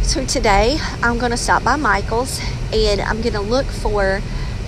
So 0.01 0.25
today 0.25 0.77
I'm 1.01 1.17
going 1.17 1.31
to 1.31 1.37
stop 1.37 1.63
by 1.63 1.77
Michael's 1.77 2.41
and 2.73 2.99
I'm 2.99 3.21
going 3.21 3.35
to 3.35 3.39
look 3.39 3.67
for 3.67 4.21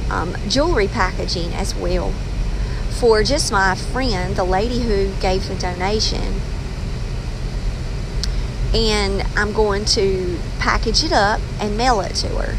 um, 0.10 0.34
jewelry 0.48 0.88
packaging 0.88 1.54
as 1.54 1.76
well 1.76 2.14
for 3.02 3.22
just 3.22 3.52
my 3.52 3.76
friend, 3.76 4.34
the 4.38 4.46
lady 4.46 4.80
who 4.80 5.14
gave 5.20 5.50
the 5.50 5.56
donation 5.56 6.40
and 8.74 9.24
I'm 9.36 9.52
going 9.52 9.84
to 9.86 10.40
package 10.60 11.04
it 11.04 11.12
up 11.12 11.42
and 11.60 11.78
mail 11.78 12.00
it 12.00 12.16
to 12.16 12.30
her. 12.30 12.56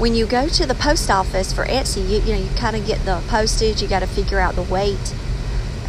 When 0.00 0.14
you 0.14 0.26
go 0.26 0.48
to 0.48 0.64
the 0.64 0.74
post 0.74 1.10
office 1.10 1.52
for 1.52 1.66
Etsy, 1.66 2.08
you, 2.08 2.20
you 2.20 2.32
know, 2.32 2.40
you 2.40 2.48
kind 2.56 2.74
of 2.74 2.86
get 2.86 3.04
the 3.04 3.22
postage, 3.28 3.82
you 3.82 3.88
got 3.88 4.00
to 4.00 4.06
figure 4.06 4.40
out 4.40 4.54
the 4.54 4.62
weight 4.62 5.14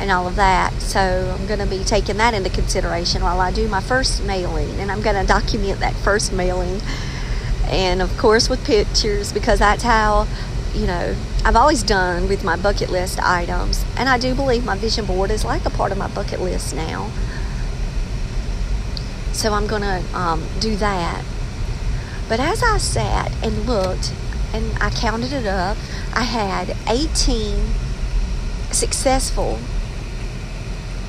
and 0.01 0.11
all 0.11 0.27
of 0.27 0.35
that. 0.35 0.73
So 0.81 1.33
I'm 1.39 1.47
going 1.47 1.59
to 1.59 1.65
be 1.65 1.85
taking 1.85 2.17
that 2.17 2.33
into 2.33 2.49
consideration 2.49 3.23
while 3.23 3.39
I 3.39 3.53
do 3.53 3.69
my 3.69 3.79
first 3.79 4.21
mailing, 4.25 4.81
and 4.81 4.91
I'm 4.91 5.01
going 5.01 5.15
to 5.15 5.25
document 5.25 5.79
that 5.79 5.93
first 5.95 6.33
mailing 6.33 6.81
and 7.67 8.01
of 8.01 8.17
course 8.17 8.49
with 8.49 8.63
pictures 8.65 9.31
because 9.31 9.59
that's 9.59 9.83
how 9.83 10.27
you 10.73 10.85
know 10.85 11.15
I've 11.45 11.55
always 11.55 11.83
done 11.83 12.27
with 12.27 12.43
my 12.43 12.55
bucket 12.55 12.89
list 12.89 13.17
items, 13.19 13.83
and 13.97 14.07
I 14.09 14.19
do 14.19 14.35
believe 14.35 14.63
my 14.63 14.77
vision 14.77 15.05
board 15.05 15.31
is 15.31 15.43
like 15.43 15.65
a 15.65 15.71
part 15.71 15.91
of 15.91 15.97
my 15.97 16.07
bucket 16.07 16.39
list 16.39 16.75
now. 16.75 17.09
So 19.31 19.53
I'm 19.53 19.65
going 19.65 19.81
to 19.81 20.03
um, 20.13 20.45
do 20.59 20.75
that. 20.75 21.23
But 22.31 22.39
as 22.39 22.63
I 22.63 22.77
sat 22.77 23.29
and 23.43 23.65
looked, 23.65 24.13
and 24.53 24.71
I 24.79 24.89
counted 24.89 25.33
it 25.33 25.45
up, 25.45 25.75
I 26.13 26.21
had 26.21 26.77
18 26.87 27.57
successful 28.71 29.59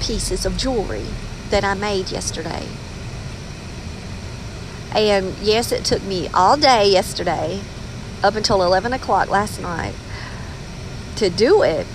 pieces 0.00 0.44
of 0.44 0.56
jewelry 0.56 1.06
that 1.50 1.62
I 1.62 1.74
made 1.74 2.10
yesterday. 2.10 2.66
And 4.96 5.38
yes, 5.38 5.70
it 5.70 5.84
took 5.84 6.02
me 6.02 6.26
all 6.34 6.56
day 6.56 6.90
yesterday, 6.90 7.60
up 8.24 8.34
until 8.34 8.60
11 8.60 8.92
o'clock 8.92 9.30
last 9.30 9.62
night, 9.62 9.94
to 11.14 11.30
do 11.30 11.62
it. 11.62 11.86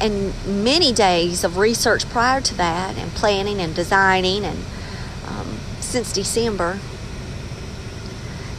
And 0.00 0.34
many 0.44 0.92
days 0.92 1.44
of 1.44 1.58
research 1.58 2.10
prior 2.10 2.40
to 2.40 2.56
that, 2.56 2.98
and 2.98 3.12
planning 3.12 3.60
and 3.60 3.72
designing, 3.72 4.44
and 4.44 4.64
since 5.88 6.12
December. 6.12 6.78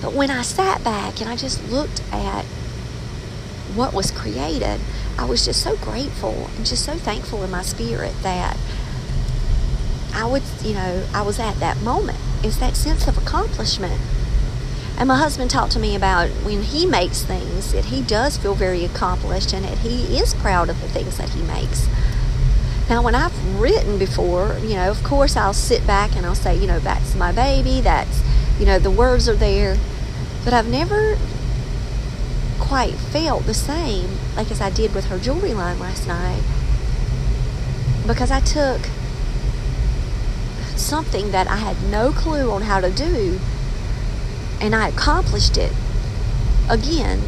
But 0.02 0.14
when 0.14 0.32
I 0.32 0.42
sat 0.42 0.84
back 0.84 1.22
and 1.22 1.30
I 1.30 1.36
just 1.36 1.64
looked 1.70 2.02
at 2.12 2.44
what 3.76 3.94
was 3.94 4.12
created, 4.12 4.80
I 5.18 5.26
was 5.26 5.46
just 5.46 5.62
so 5.62 5.76
grateful 5.78 6.50
and 6.56 6.66
just 6.66 6.84
so 6.86 6.96
thankful 6.96 7.44
in 7.44 7.52
my 7.52 7.62
spirit 7.62 8.14
that 8.24 8.58
I 10.14 10.26
would, 10.26 10.44
you 10.64 10.74
know, 10.74 11.06
I 11.14 11.22
was 11.22 11.40
at 11.40 11.56
that 11.60 11.82
moment. 11.82 12.18
It's 12.44 12.58
that 12.58 12.76
sense 12.76 13.08
of 13.08 13.18
accomplishment. 13.18 14.02
And 14.98 15.08
my 15.08 15.18
husband 15.18 15.50
talked 15.52 15.74
to 15.74 15.80
me 15.80 15.96
about 15.96 16.30
when 16.44 16.64
he 16.64 16.86
makes 16.86 17.22
things 17.22 17.72
that 17.74 17.86
he 17.86 18.02
does 18.02 18.38
feel 18.38 18.56
very 18.56 18.84
accomplished 18.84 19.54
and 19.54 19.64
that 19.64 19.78
he 19.80 20.18
is 20.18 20.34
proud 20.34 20.70
of 20.70 20.82
the 20.82 20.90
things 20.90 21.18
that 21.18 21.30
he 21.30 21.42
makes. 21.44 21.88
Now, 22.90 23.04
when 23.04 23.14
I've 23.14 23.60
written 23.60 24.00
before, 24.00 24.58
you 24.64 24.74
know, 24.74 24.90
of 24.90 25.04
course 25.04 25.38
I'll 25.38 25.54
sit 25.54 25.86
back 25.86 26.16
and 26.16 26.26
I'll 26.26 26.34
say, 26.34 26.58
you 26.58 26.66
know, 26.66 26.80
that's 26.80 27.14
my 27.16 27.32
baby, 27.32 27.82
that's, 27.82 28.24
you 28.60 28.66
know, 28.66 28.80
the 28.80 28.90
words 28.90 29.30
are 29.30 29.36
there. 29.36 29.78
But 30.44 30.54
I've 30.54 30.68
never 30.68 31.18
quite 32.60 32.94
felt 32.94 33.46
the 33.46 33.54
same 33.54 34.10
like 34.36 34.52
as 34.52 34.62
I 34.62 34.70
did 34.70 34.94
with 34.94 35.06
her 35.06 35.18
jewelry 35.18 35.54
line 35.56 35.80
last 35.80 36.08
night 36.08 36.44
because 38.06 38.30
I 38.30 38.42
took 38.42 38.82
something 40.76 41.32
that 41.32 41.48
I 41.48 41.56
had 41.56 41.82
no 41.90 42.12
clue 42.12 42.52
on 42.52 42.64
how 42.64 42.80
to 42.80 42.92
do 42.92 43.40
and 44.62 44.76
I 44.76 44.90
accomplished 44.90 45.58
it 45.58 45.74
again 46.70 47.22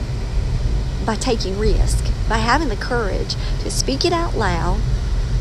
by 1.05 1.15
taking 1.15 1.57
risk, 1.57 2.05
by 2.29 2.37
having 2.37 2.69
the 2.69 2.75
courage 2.75 3.35
to 3.61 3.71
speak 3.71 4.05
it 4.05 4.13
out 4.13 4.35
loud, 4.35 4.79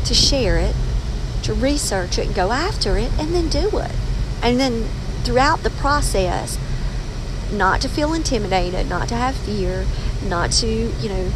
to 0.05 0.13
share 0.13 0.57
it, 0.57 0.75
to 1.43 1.53
research 1.53 2.17
it 2.17 2.35
go 2.35 2.51
after 2.51 2.97
it, 2.97 3.11
and 3.19 3.33
then 3.33 3.49
do 3.49 3.77
it. 3.79 3.91
And 4.41 4.59
then 4.59 4.85
throughout 5.23 5.63
the 5.63 5.69
process, 5.69 6.57
not 7.51 7.81
to 7.81 7.89
feel 7.89 8.13
intimidated, 8.13 8.87
not 8.87 9.07
to 9.09 9.15
have 9.15 9.35
fear, 9.35 9.85
not 10.27 10.51
to, 10.51 10.67
you 10.67 11.09
know, 11.09 11.31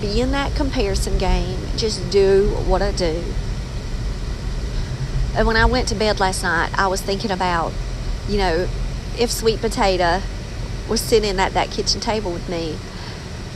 be 0.00 0.20
in 0.20 0.30
that 0.30 0.54
comparison 0.54 1.18
game. 1.18 1.58
Just 1.76 2.10
do 2.10 2.50
what 2.66 2.82
I 2.82 2.92
do. 2.92 3.22
And 5.36 5.46
when 5.46 5.56
I 5.56 5.66
went 5.66 5.88
to 5.88 5.94
bed 5.94 6.18
last 6.18 6.42
night, 6.42 6.70
I 6.78 6.86
was 6.86 7.02
thinking 7.02 7.30
about, 7.30 7.72
you 8.28 8.38
know, 8.38 8.68
if 9.18 9.30
Sweet 9.30 9.60
Potato 9.60 10.22
was 10.88 11.00
sitting 11.00 11.38
at 11.38 11.52
that 11.52 11.70
kitchen 11.70 12.00
table 12.00 12.32
with 12.32 12.48
me, 12.48 12.76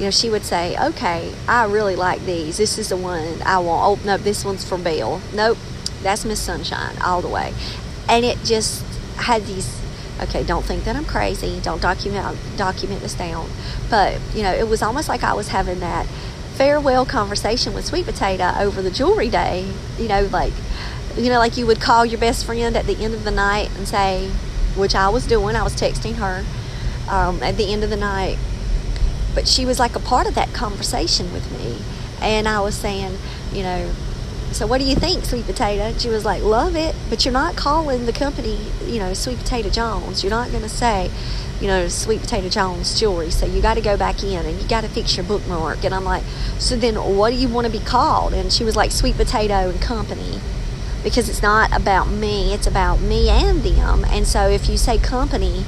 you 0.00 0.06
know, 0.06 0.10
she 0.10 0.30
would 0.30 0.44
say, 0.44 0.78
"Okay, 0.78 1.34
I 1.46 1.66
really 1.66 1.94
like 1.94 2.24
these. 2.24 2.56
This 2.56 2.78
is 2.78 2.88
the 2.88 2.96
one 2.96 3.42
I 3.44 3.58
want. 3.58 4.00
Oh 4.00 4.06
no, 4.06 4.16
this 4.16 4.46
one's 4.46 4.64
for 4.64 4.78
Bill. 4.78 5.20
Nope, 5.34 5.58
that's 6.02 6.24
Miss 6.24 6.40
Sunshine 6.40 6.96
all 7.02 7.20
the 7.20 7.28
way." 7.28 7.52
And 8.08 8.24
it 8.24 8.38
just 8.42 8.82
had 9.16 9.44
these. 9.44 9.78
Okay, 10.22 10.42
don't 10.42 10.64
think 10.64 10.84
that 10.84 10.96
I'm 10.96 11.04
crazy. 11.04 11.60
Don't 11.62 11.82
document 11.82 12.38
document 12.56 13.02
this 13.02 13.12
down. 13.12 13.50
But 13.90 14.18
you 14.34 14.42
know, 14.42 14.54
it 14.54 14.68
was 14.68 14.80
almost 14.80 15.06
like 15.06 15.22
I 15.22 15.34
was 15.34 15.48
having 15.48 15.80
that 15.80 16.06
farewell 16.54 17.04
conversation 17.04 17.74
with 17.74 17.84
Sweet 17.84 18.06
Potato 18.06 18.54
over 18.58 18.80
the 18.80 18.90
jewelry 18.90 19.28
day. 19.28 19.70
You 19.98 20.08
know, 20.08 20.22
like 20.32 20.54
you 21.14 21.28
know, 21.28 21.38
like 21.38 21.58
you 21.58 21.66
would 21.66 21.80
call 21.82 22.06
your 22.06 22.18
best 22.18 22.46
friend 22.46 22.74
at 22.74 22.86
the 22.86 22.96
end 23.04 23.12
of 23.12 23.24
the 23.24 23.30
night 23.30 23.70
and 23.76 23.86
say, 23.86 24.30
which 24.76 24.94
I 24.94 25.10
was 25.10 25.26
doing. 25.26 25.56
I 25.56 25.62
was 25.62 25.74
texting 25.74 26.14
her 26.14 26.42
um, 27.10 27.42
at 27.42 27.58
the 27.58 27.70
end 27.70 27.84
of 27.84 27.90
the 27.90 27.98
night. 27.98 28.38
But 29.34 29.46
she 29.46 29.64
was 29.64 29.78
like 29.78 29.94
a 29.96 30.00
part 30.00 30.26
of 30.26 30.34
that 30.34 30.52
conversation 30.52 31.32
with 31.32 31.50
me. 31.52 31.78
And 32.20 32.48
I 32.48 32.60
was 32.60 32.74
saying, 32.74 33.16
you 33.52 33.62
know, 33.62 33.92
so 34.52 34.66
what 34.66 34.78
do 34.78 34.84
you 34.84 34.96
think, 34.96 35.24
Sweet 35.24 35.46
Potato? 35.46 35.96
She 35.96 36.08
was 36.08 36.24
like, 36.24 36.42
love 36.42 36.74
it, 36.74 36.96
but 37.08 37.24
you're 37.24 37.32
not 37.32 37.54
calling 37.56 38.06
the 38.06 38.12
company, 38.12 38.58
you 38.84 38.98
know, 38.98 39.14
Sweet 39.14 39.38
Potato 39.38 39.70
Jones. 39.70 40.24
You're 40.24 40.30
not 40.30 40.50
going 40.50 40.64
to 40.64 40.68
say, 40.68 41.08
you 41.60 41.68
know, 41.68 41.86
Sweet 41.86 42.20
Potato 42.20 42.48
Jones 42.48 42.98
jewelry. 42.98 43.30
So 43.30 43.46
you 43.46 43.62
got 43.62 43.74
to 43.74 43.80
go 43.80 43.96
back 43.96 44.24
in 44.24 44.44
and 44.44 44.60
you 44.60 44.68
got 44.68 44.82
to 44.82 44.88
fix 44.88 45.16
your 45.16 45.24
bookmark. 45.24 45.84
And 45.84 45.94
I'm 45.94 46.04
like, 46.04 46.24
so 46.58 46.76
then 46.76 46.96
what 46.96 47.30
do 47.30 47.36
you 47.36 47.48
want 47.48 47.66
to 47.66 47.72
be 47.72 47.84
called? 47.84 48.34
And 48.34 48.52
she 48.52 48.64
was 48.64 48.74
like, 48.74 48.90
Sweet 48.90 49.16
Potato 49.16 49.70
and 49.70 49.80
Company 49.80 50.40
because 51.02 51.28
it's 51.28 51.42
not 51.42 51.74
about 51.74 52.08
me, 52.08 52.52
it's 52.52 52.66
about 52.66 53.00
me 53.00 53.28
and 53.28 53.62
them. 53.62 54.04
And 54.06 54.26
so 54.26 54.48
if 54.48 54.68
you 54.68 54.76
say 54.76 54.98
company, 54.98 55.64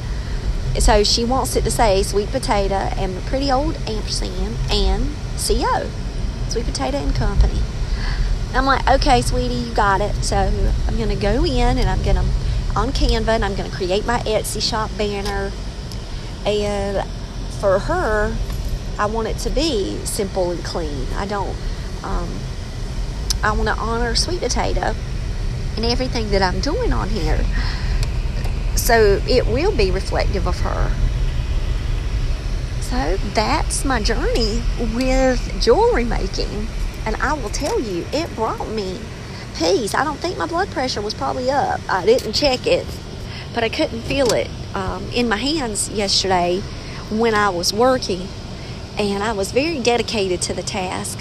so 0.78 1.04
she 1.04 1.24
wants 1.24 1.56
it 1.56 1.64
to 1.64 1.70
say 1.70 2.02
sweet 2.02 2.30
potato 2.30 2.74
and 2.74 3.20
pretty 3.26 3.50
old 3.50 3.76
ampersand 3.88 4.56
and 4.70 5.10
CO, 5.36 5.90
sweet 6.48 6.66
potato 6.66 6.98
and 6.98 7.14
company. 7.14 7.60
I'm 8.54 8.66
like, 8.66 8.88
okay, 8.88 9.22
sweetie, 9.22 9.54
you 9.54 9.74
got 9.74 10.00
it. 10.00 10.14
So 10.16 10.36
I'm 10.36 10.98
gonna 10.98 11.16
go 11.16 11.44
in 11.44 11.78
and 11.78 11.88
I'm 11.88 12.02
gonna 12.02 12.24
on 12.76 12.90
Canva 12.90 13.28
and 13.28 13.44
I'm 13.44 13.54
gonna 13.54 13.70
create 13.70 14.06
my 14.06 14.18
Etsy 14.20 14.62
shop 14.62 14.90
banner. 14.96 15.52
And 16.44 17.08
for 17.60 17.78
her, 17.78 18.36
I 18.98 19.06
want 19.06 19.28
it 19.28 19.38
to 19.38 19.50
be 19.50 19.96
simple 20.04 20.50
and 20.50 20.64
clean. 20.64 21.06
I 21.16 21.26
don't. 21.26 21.56
Um, 22.02 22.28
I 23.42 23.52
want 23.52 23.68
to 23.68 23.74
honor 23.74 24.14
sweet 24.14 24.40
potato 24.40 24.94
and 25.76 25.84
everything 25.84 26.30
that 26.30 26.42
I'm 26.42 26.60
doing 26.60 26.92
on 26.92 27.08
here. 27.08 27.44
So 28.76 29.20
it 29.28 29.46
will 29.46 29.74
be 29.76 29.90
reflective 29.90 30.46
of 30.46 30.60
her. 30.60 30.90
So 32.80 33.16
that's 33.32 33.84
my 33.84 34.02
journey 34.02 34.62
with 34.94 35.62
jewelry 35.62 36.04
making. 36.04 36.68
And 37.06 37.16
I 37.16 37.32
will 37.32 37.48
tell 37.48 37.80
you, 37.80 38.04
it 38.12 38.34
brought 38.34 38.68
me 38.68 39.00
peace. 39.56 39.94
I 39.94 40.04
don't 40.04 40.18
think 40.18 40.38
my 40.38 40.46
blood 40.46 40.68
pressure 40.70 41.00
was 41.00 41.14
probably 41.14 41.50
up. 41.50 41.80
I 41.88 42.04
didn't 42.06 42.34
check 42.34 42.66
it, 42.66 42.86
but 43.54 43.64
I 43.64 43.68
couldn't 43.68 44.02
feel 44.02 44.32
it 44.32 44.48
um, 44.74 45.08
in 45.14 45.28
my 45.28 45.36
hands 45.36 45.88
yesterday 45.90 46.60
when 47.10 47.34
I 47.34 47.48
was 47.48 47.72
working. 47.72 48.28
And 48.98 49.22
I 49.22 49.32
was 49.32 49.52
very 49.52 49.80
dedicated 49.80 50.42
to 50.42 50.54
the 50.54 50.62
task. 50.62 51.18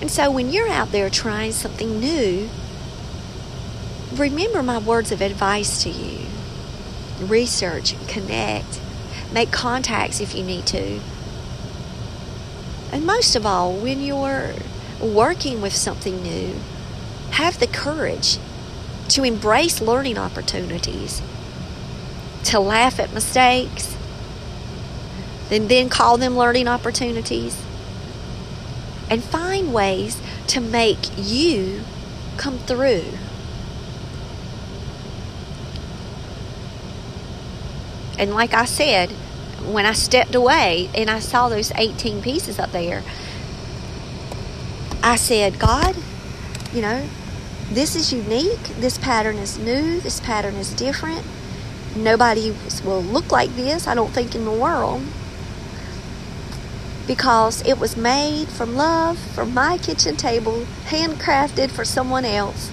And 0.00 0.10
so 0.10 0.30
when 0.30 0.50
you're 0.50 0.68
out 0.68 0.92
there 0.92 1.10
trying 1.10 1.52
something 1.52 2.00
new, 2.00 2.48
remember 4.14 4.62
my 4.62 4.78
words 4.78 5.12
of 5.12 5.20
advice 5.20 5.82
to 5.82 5.90
you. 5.90 6.26
Research, 7.20 7.94
connect, 8.08 8.80
make 9.32 9.50
contacts 9.50 10.20
if 10.20 10.34
you 10.34 10.42
need 10.42 10.66
to. 10.66 11.00
And 12.92 13.06
most 13.06 13.36
of 13.36 13.46
all, 13.46 13.72
when 13.72 14.00
you're 14.00 14.54
working 15.00 15.60
with 15.60 15.74
something 15.74 16.22
new, 16.22 16.54
have 17.32 17.60
the 17.60 17.66
courage 17.66 18.38
to 19.08 19.22
embrace 19.22 19.80
learning 19.80 20.18
opportunities, 20.18 21.22
to 22.44 22.58
laugh 22.58 22.98
at 22.98 23.12
mistakes, 23.12 23.96
and 25.50 25.68
then 25.68 25.88
call 25.88 26.16
them 26.16 26.36
learning 26.36 26.68
opportunities 26.68 27.60
and 29.10 29.22
find 29.22 29.74
ways 29.74 30.20
to 30.46 30.60
make 30.60 30.98
you 31.16 31.82
come 32.36 32.58
through. 32.58 33.04
And 38.20 38.34
like 38.34 38.52
I 38.52 38.66
said, 38.66 39.10
when 39.64 39.86
I 39.86 39.94
stepped 39.94 40.34
away 40.34 40.90
and 40.94 41.08
I 41.08 41.20
saw 41.20 41.48
those 41.48 41.72
18 41.74 42.20
pieces 42.20 42.58
up 42.58 42.70
there, 42.70 43.02
I 45.02 45.16
said, 45.16 45.58
God, 45.58 45.96
you 46.74 46.82
know, 46.82 47.08
this 47.70 47.96
is 47.96 48.12
unique. 48.12 48.62
This 48.78 48.98
pattern 48.98 49.36
is 49.36 49.58
new. 49.58 50.00
This 50.00 50.20
pattern 50.20 50.56
is 50.56 50.74
different. 50.74 51.24
Nobody 51.96 52.54
will 52.84 53.02
look 53.02 53.32
like 53.32 53.56
this, 53.56 53.86
I 53.86 53.94
don't 53.94 54.10
think, 54.10 54.34
in 54.34 54.44
the 54.44 54.52
world 54.52 55.02
because 57.06 57.66
it 57.66 57.76
was 57.76 57.96
made 57.96 58.46
from 58.46 58.76
love, 58.76 59.18
from 59.18 59.52
my 59.52 59.76
kitchen 59.78 60.14
table, 60.16 60.64
handcrafted 60.84 61.68
for 61.68 61.84
someone 61.84 62.24
else. 62.24 62.70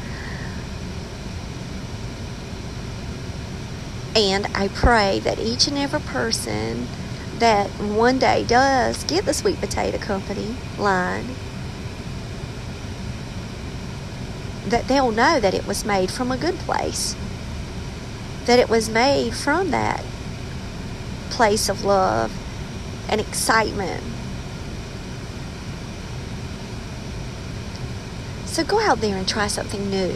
And 4.17 4.47
I 4.55 4.67
pray 4.69 5.19
that 5.19 5.37
each 5.37 5.67
and 5.67 5.77
every 5.77 5.99
person 5.99 6.87
that 7.37 7.69
one 7.69 8.17
day 8.17 8.43
does 8.45 9.03
get 9.03 9.25
the 9.25 9.33
Sweet 9.33 9.59
Potato 9.59 9.99
Company 9.99 10.55
line, 10.79 11.35
that 14.65 14.87
they'll 14.87 15.11
know 15.11 15.39
that 15.39 15.53
it 15.53 15.67
was 15.67 15.85
made 15.85 16.09
from 16.09 16.31
a 16.31 16.37
good 16.37 16.55
place, 16.55 17.15
that 18.45 18.57
it 18.57 18.69
was 18.69 18.89
made 18.89 19.35
from 19.35 19.69
that 19.69 20.03
place 21.29 21.69
of 21.69 21.83
love 21.83 22.35
and 23.07 23.21
excitement. 23.21 24.03
So 28.45 28.63
go 28.63 28.79
out 28.79 28.99
there 28.99 29.15
and 29.15 29.27
try 29.27 29.45
something 29.45 29.91
new. 29.91 30.15